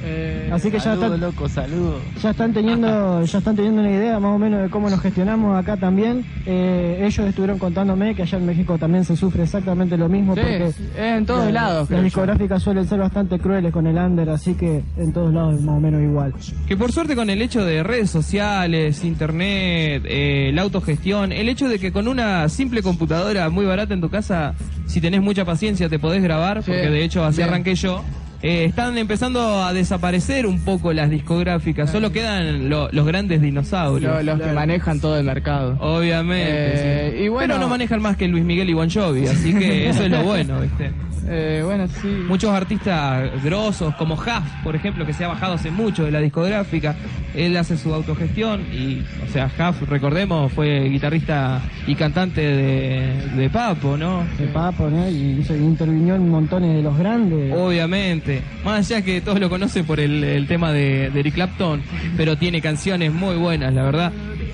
[0.53, 2.03] Así que ya Saludos, están, loco, saludos.
[2.23, 5.59] ya están teniendo, ya están teniendo una idea más o menos de cómo nos gestionamos
[5.59, 6.25] acá también.
[6.47, 10.41] Eh, ellos estuvieron contándome que allá en México también se sufre exactamente lo mismo Sí,
[10.41, 10.73] porque
[11.17, 11.91] en todos la- lados.
[11.91, 15.63] Las discográficas suelen ser bastante crueles con el under, así que en todos lados es
[15.63, 16.33] más o menos igual.
[16.67, 21.69] Que por suerte con el hecho de redes sociales, internet, eh, la autogestión, el hecho
[21.69, 24.55] de que con una simple computadora muy barata en tu casa,
[24.87, 27.49] si tenés mucha paciencia te podés grabar, Sí, porque de hecho así bien.
[27.49, 28.03] arranqué yo,
[28.43, 34.25] eh, están empezando a desaparecer un poco las discográficas, solo quedan lo- los grandes dinosaurios.
[34.25, 35.77] Lo- los que manejan todo el mercado.
[35.81, 36.47] Obviamente.
[36.49, 37.25] Eh, sí.
[37.25, 40.05] y bueno- Pero no manejan más que Luis Miguel y Bon Jovi, así que eso
[40.05, 40.91] es lo bueno, ¿viste?
[41.29, 42.07] Eh, bueno, sí.
[42.29, 46.21] Muchos artistas grosos, como Huff, por ejemplo, que se ha bajado hace mucho de la
[46.21, 46.95] discográfica,
[47.35, 53.51] él hace su autogestión y, o sea, Huff, recordemos, fue guitarrista y cantante de, de
[53.51, 54.25] Papo, ¿no?
[54.39, 55.09] De Papo, ¿no?
[55.09, 57.53] Y se intervinió en montones de los grandes.
[57.57, 58.26] Obviamente,
[58.65, 61.83] más allá que todos lo conocen por el, tema de, de Eric Clapton,
[62.17, 64.13] pero tiene canciones muy buenas, la verdad.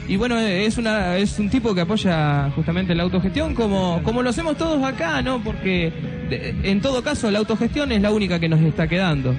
[0.08, 4.30] Y bueno, es una es un tipo que apoya justamente la autogestión como como lo
[4.30, 5.42] hacemos todos acá, ¿no?
[5.42, 5.92] Porque
[6.30, 9.34] en todo caso la autogestión es la única que nos está quedando.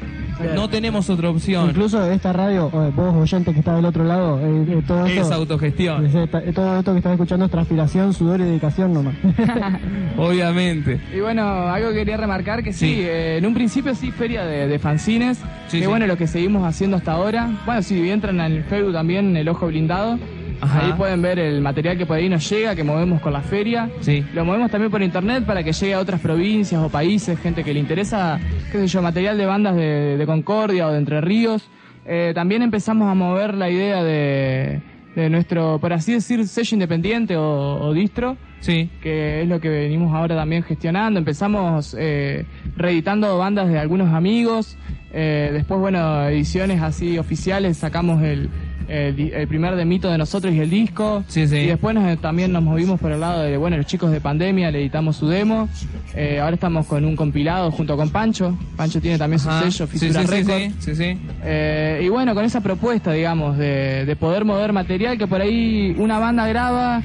[0.56, 1.70] No tenemos otra opción.
[1.70, 5.22] Incluso esta radio, eh, vos oyente que está del otro lado, eh, eh, todo esto,
[5.22, 6.06] Es autogestión.
[6.06, 9.16] eh, todo esto que estás escuchando es transpiración, sudor y dedicación nomás.
[10.18, 11.00] Obviamente.
[11.16, 13.02] Y bueno, algo que quería remarcar que sí, Sí.
[13.02, 15.88] eh, en un principio sí, feria de, de fanzines, Sí, que sí.
[15.88, 17.50] bueno, lo que seguimos haciendo hasta ahora.
[17.66, 20.20] Bueno, si entran al Facebook también, El Ojo Blindado,
[20.64, 20.86] Ajá.
[20.86, 23.90] ahí pueden ver el material que por ahí nos llega, que movemos con la feria.
[24.02, 24.26] Sí.
[24.34, 27.74] Lo movemos también por internet para que llegue a otras provincias o países, gente que
[27.74, 28.40] le interesa,
[28.72, 31.70] qué sé yo, material de bandas de, de Concordia o de Entre Ríos.
[32.06, 34.82] Eh, también empezamos a mover la idea de,
[35.16, 38.36] de nuestro, por así decir, sello independiente o, o distro.
[38.60, 38.90] Sí.
[39.02, 41.20] Que es lo que venimos ahora también gestionando.
[41.20, 42.46] Empezamos eh,
[42.78, 44.78] reeditando bandas de algunos amigos.
[45.12, 48.50] Eh, después, bueno, ediciones así oficiales, sacamos el,
[48.88, 51.24] el, el primer de mito de nosotros y el disco.
[51.28, 51.56] Sí, sí.
[51.58, 54.72] Y después nos- también nos movimos por el lado de, bueno, los chicos de pandemia,
[54.72, 55.70] le editamos su demo.
[56.16, 58.58] Eh, ahora estamos con un compilado junto con Pancho.
[58.76, 60.74] Pancho tiene también su sello, Fisura Records.
[60.80, 61.18] sí.
[61.44, 65.96] Eh, y bueno, con esa propuesta, digamos, de, de poder mover material que por ahí
[65.98, 67.02] una banda graba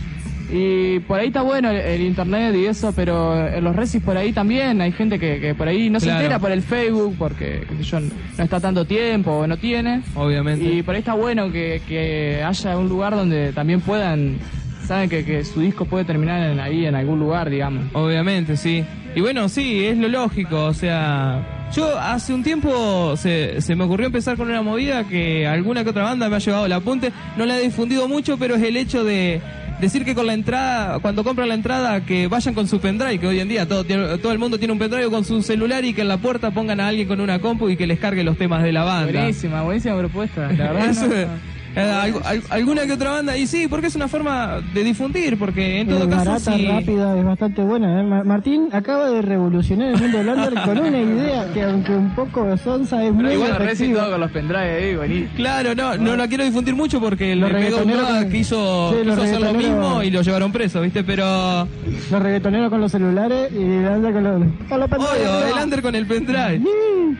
[0.51, 4.17] Y por ahí está bueno el, el internet y eso, pero en los recis por
[4.17, 7.65] ahí también hay gente que, que por ahí no se entera por el Facebook porque
[7.69, 10.03] qué sé yo, no está tanto tiempo o no tiene.
[10.15, 10.65] Obviamente.
[10.65, 14.39] Y por ahí está bueno que, que haya un lugar donde también puedan,
[14.87, 17.85] saben que, que su disco puede terminar en- ahí en algún lugar, digamos.
[17.93, 18.83] Obviamente, sí.
[19.15, 23.85] Y bueno, sí, es lo lógico, o sea, yo hace un tiempo se, se me
[23.85, 27.11] ocurrió empezar con una movida que alguna que otra banda me ha llevado al apunte,
[27.37, 29.41] no la he difundido mucho, pero es el hecho de
[29.81, 33.27] decir que con la entrada, cuando compran la entrada, que vayan con su pendrive, que
[33.27, 36.03] hoy en día todo, todo el mundo tiene un pendrive con su celular y que
[36.03, 38.63] en la puerta pongan a alguien con una compu y que les cargue los temas
[38.63, 39.13] de la banda.
[39.21, 40.53] Buenísima, buenísima propuesta.
[40.53, 44.09] La verdad, no- eh, algu- al- alguna que otra banda, y sí, porque es una
[44.09, 46.67] forma de difundir, porque en todo Es caso barata, sí.
[46.67, 48.01] rápida, es bastante buena.
[48.01, 48.05] ¿eh?
[48.05, 52.15] Ma- Martín acaba de revolucionar el mundo del under con una idea que aunque un
[52.15, 54.01] poco sonsa es muy Pero igual reci efectiva.
[54.03, 55.31] todo con los pendrive ahí, buenísimo.
[55.37, 58.33] Claro, no, no la quiero difundir mucho porque Los le pegó un reggaetoneros toda con-
[58.33, 61.05] quiso, Sí, quiso hacer lo mismo y lo llevaron preso, ¿viste?
[61.05, 61.69] Pero.
[62.11, 64.43] Los reggaetoneros con los celulares y el under con los...
[64.69, 64.91] Con los.
[64.93, 66.61] Obvio, el under con el pendrive.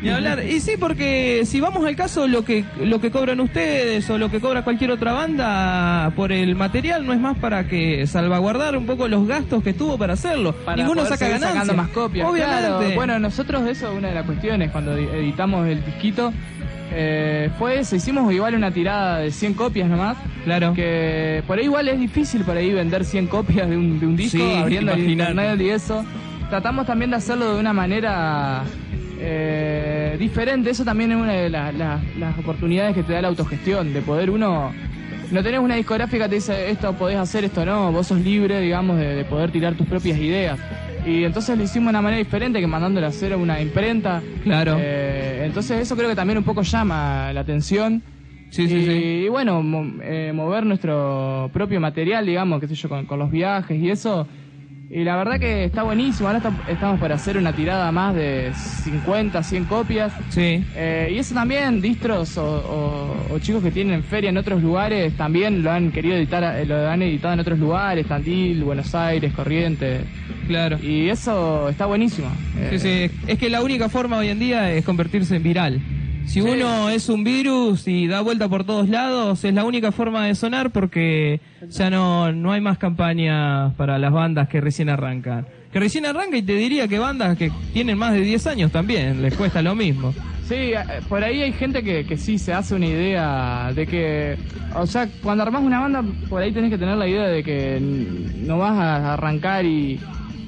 [0.03, 0.45] Ni hablar.
[0.45, 4.31] Y sí, porque si vamos al caso, lo que lo que cobran ustedes o lo
[4.31, 8.87] que cobra cualquier otra banda por el material no es más para que salvaguardar un
[8.87, 10.53] poco los gastos que tuvo para hacerlo.
[10.65, 11.53] Para Ninguno saca ganancia.
[11.53, 12.29] sacando más copias.
[12.29, 12.69] Obviamente.
[12.69, 12.95] claro.
[12.95, 16.33] Bueno, nosotros eso es una de las cuestiones cuando edi- editamos el disquito.
[16.91, 20.17] eh, fue eso, hicimos igual una tirada de 100 copias nomás.
[20.45, 20.73] Claro.
[20.73, 24.17] Que por ahí igual es difícil por ahí vender 100 copias de un, de un
[24.17, 26.05] disco, Sí, abriendo el internet y eso.
[26.49, 28.63] Tratamos también de hacerlo de una manera
[29.21, 30.71] eh, diferente.
[30.71, 34.03] Eso también es una de la- la- las oportunidades que te da la autogestión, de
[34.03, 34.73] poder uno...
[35.31, 38.61] No tenés una discográfica que te dice esto podés hacer, esto no, vos sos libre,
[38.63, 40.59] digamos, de, de poder tirar tus propias ideas.
[41.05, 44.23] Y entonces lo hicimos de una manera diferente que mandándole a hacer una imprenta.
[44.43, 44.77] Claro.
[44.81, 48.03] Eh, entonces eso creo que también un poco llama la atención.
[48.49, 48.91] Sí, y, sí, sí.
[49.25, 53.31] y bueno, mo- eh, mover nuestro propio material, digamos, qué sé yo, con, con los
[53.31, 54.27] viajes y eso.
[54.91, 56.29] Y la verdad que está buenísimo.
[56.29, 58.51] Ahora está- estamos para hacer una tirada más de
[58.85, 60.13] 50, 100 copias.
[60.31, 60.65] Sí.
[60.75, 65.13] Eh, y eso también, distros o, o- o chicos que tienen feria en otros lugares
[65.15, 69.33] también lo han querido editar, eh, lo han editado en otros lugares, Tandil, Buenos Aires,
[69.35, 70.03] Corrientes.
[70.47, 70.79] Claro.
[70.83, 72.29] Y eso está buenísimo.
[72.71, 73.11] Sí, sí.
[73.27, 75.81] Es que la única forma hoy en día es convertirse en viral.
[76.29, 80.27] Si uno es un virus y da vuelta por todos lados, es la única forma
[80.27, 85.47] de sonar porque ya no, no hay más campañas para las bandas que recién arrancan.
[85.73, 89.23] Que recién arrancan y te diría que bandas que tienen más de 10 años también,
[89.23, 90.13] les cuesta lo mismo.
[90.47, 94.37] Sí, eh, por ahí hay gente que, que sí se hace una idea de que,
[94.75, 97.79] o sea, cuando armás una banda, por ahí tenés que tener la idea de que
[97.81, 99.99] no vas a arrancar y,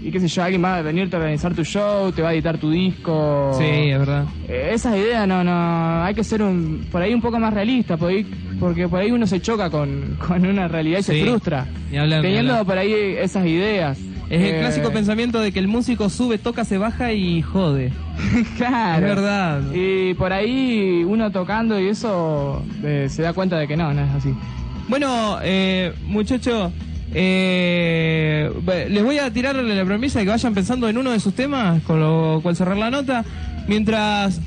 [0.02, 2.34] y qué sé yo, alguien va a venirte a organizar tu show, te va a
[2.34, 3.52] editar tu disco.
[3.58, 4.24] Sí, es verdad.
[4.48, 7.96] Eh, esas ideas no, no, hay que ser un, por ahí un poco más realista,
[7.96, 8.26] por ahí-
[8.58, 11.12] porque por ahí uno se choca con, con una realidad y Sí.
[11.20, 11.66] se frustra.
[11.90, 13.98] Ni teniendo por ahí esas ideas.
[14.30, 17.92] Es el Eh, clásico pensamiento de que el músico sube, toca, se baja y jode.
[18.56, 19.04] Claro.
[19.06, 19.62] Es verdad.
[19.74, 24.02] Y por ahí uno tocando y eso eh, se da cuenta de que no, no
[24.04, 24.32] es así.
[24.88, 26.70] Bueno, eh, muchachos,
[27.12, 28.50] eh,
[28.88, 31.82] les voy a tirar la premisa de que vayan pensando en uno de sus temas,
[31.82, 33.24] con lo cual cerrar la nota,
[33.66, 34.40] mientras...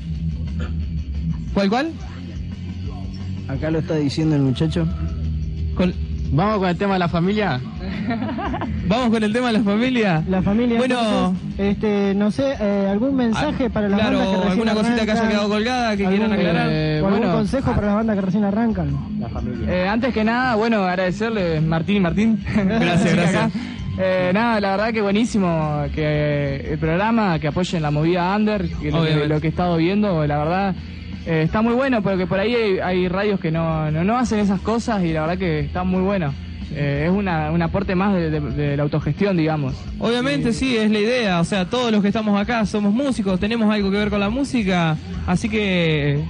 [1.52, 1.92] ¿Cuál, cuál?
[3.48, 4.86] Acá lo está diciendo el muchacho.
[6.32, 7.60] Vamos con el tema de la familia.
[8.88, 10.22] Vamos con el tema de la familia.
[10.28, 10.78] La familia.
[10.78, 14.74] Bueno, entonces, este, no sé, eh, algún mensaje para las claro, bandas que recién alguna
[14.74, 16.68] cosita que haya quedado colgada que ¿Algún, quieran aclarar.
[16.70, 17.34] eh, o algún bueno.
[17.34, 19.18] consejo para las bandas que recién arrancan?
[19.20, 19.74] La familia.
[19.74, 22.44] Eh, antes que nada, bueno, agradecerle Martín y Martín.
[22.54, 23.52] Gracias, gracias.
[23.96, 28.90] Eh, nada, la verdad que buenísimo que el programa, que apoyen la movida under, que
[28.90, 30.74] lo, que, lo que he estado viendo, la verdad
[31.26, 34.40] eh, está muy bueno, porque por ahí hay, hay radios que no, no, no hacen
[34.40, 36.34] esas cosas y la verdad que está muy bueno.
[36.76, 39.74] Eh, es una, un aporte más de, la autogestión, digamos.
[39.98, 41.40] Obviamente sí, es la idea.
[41.40, 44.30] O sea, todos los que estamos acá somos músicos, tenemos algo que ver con la
[44.30, 44.96] música,
[45.26, 46.22] así que...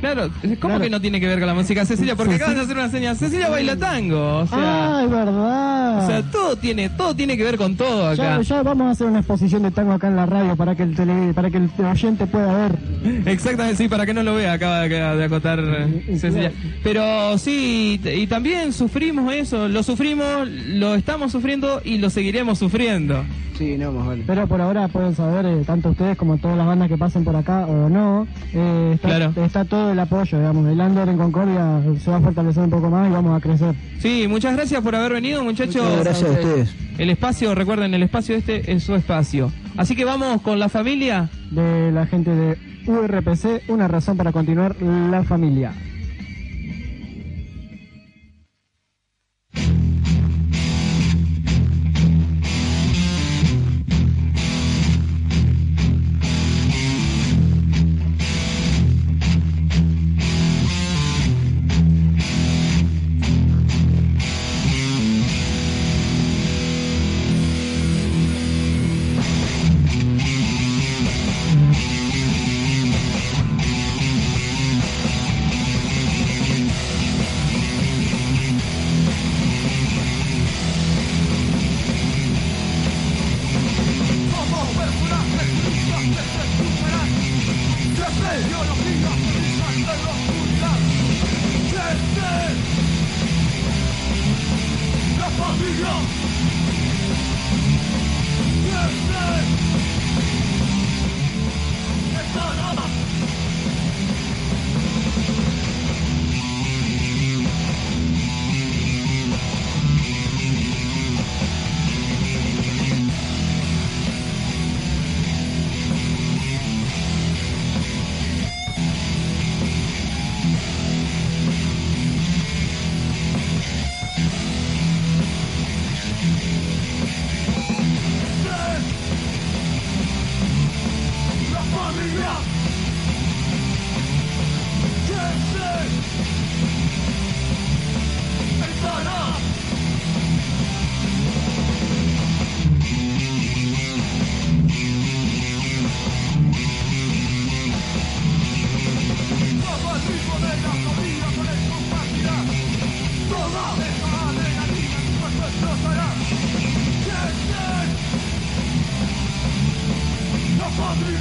[0.00, 0.28] Claro,
[0.60, 2.14] ¿cómo que no tiene que ver con la música, Cecilia?
[2.14, 3.16] Porque acabas de hacer una señal.
[3.16, 4.58] Cecilia baila tango, o sea...
[4.98, 6.04] ah, es verdad.
[6.04, 8.36] O sea, todo tiene, todo tiene que ver con todo acá.
[8.36, 10.82] ya, ya vamos a hacer una exposición de tango acá en la radio para que
[10.82, 12.78] el tele, para que el oyente pueda ver.
[13.26, 16.52] Exactamente, sí, para que no lo vea, acaba de, de acotar eh, Cecilia.
[16.82, 23.24] Pero sí, y también sufrimos eso, lo sufrimos, lo estamos sufriendo y lo seguiremos sufriendo.
[23.56, 24.24] Sí, no, más vale.
[24.26, 27.36] Pero por ahora pueden saber, eh, tanto ustedes como todas las bandas que pasen por
[27.36, 29.32] acá o no, eh, está, Claro.
[29.44, 30.66] está todo el apoyo, digamos.
[30.68, 33.74] El Under en Concordia se va a fortalecer un poco más y vamos a crecer.
[33.98, 35.82] Sí, muchas gracias por haber venido, muchachos.
[35.82, 36.74] Muchas gracias a ustedes.
[36.98, 39.50] El espacio, recuerden, el espacio este es su espacio.
[39.76, 41.28] Así que vamos con la familia.
[41.50, 45.72] De la gente de URPC, una razón para continuar la familia.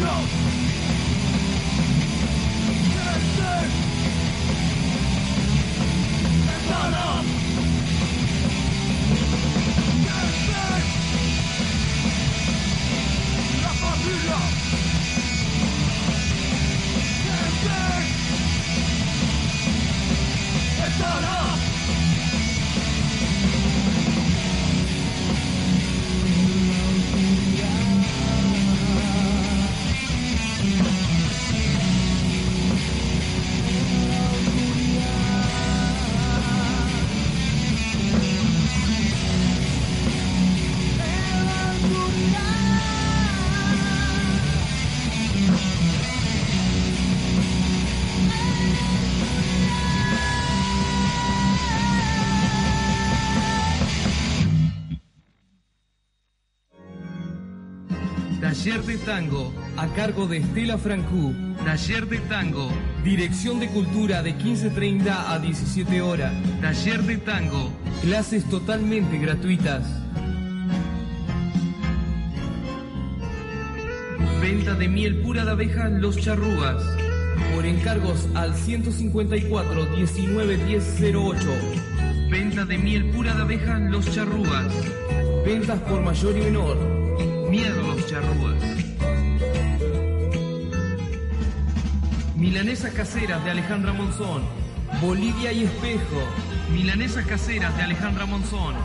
[0.04, 0.63] go.
[58.84, 61.34] Taller de Tango, a cargo de Estela Francú.
[61.64, 62.70] Taller de Tango,
[63.04, 66.34] Dirección de Cultura de 15.30 a 17 horas.
[66.60, 67.72] Taller de Tango,
[68.02, 69.84] clases totalmente gratuitas.
[74.42, 76.84] Venta de miel pura de abejas Los Charrugas.
[77.56, 81.50] Por encargos al 154 19 10 08.
[82.30, 84.74] Venta de miel pura de abejas Los Charrugas.
[85.46, 87.03] Ventas por mayor y menor.
[87.50, 88.64] Miedo Los Charrugas.
[92.36, 94.44] Milanesas caseras de Alejandra Monzón.
[95.02, 96.24] Bolivia y Espejo.
[96.72, 98.76] Milanesas caseras de Alejandra Monzón.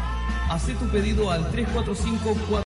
[0.50, 2.34] Hacé tu pedido al 345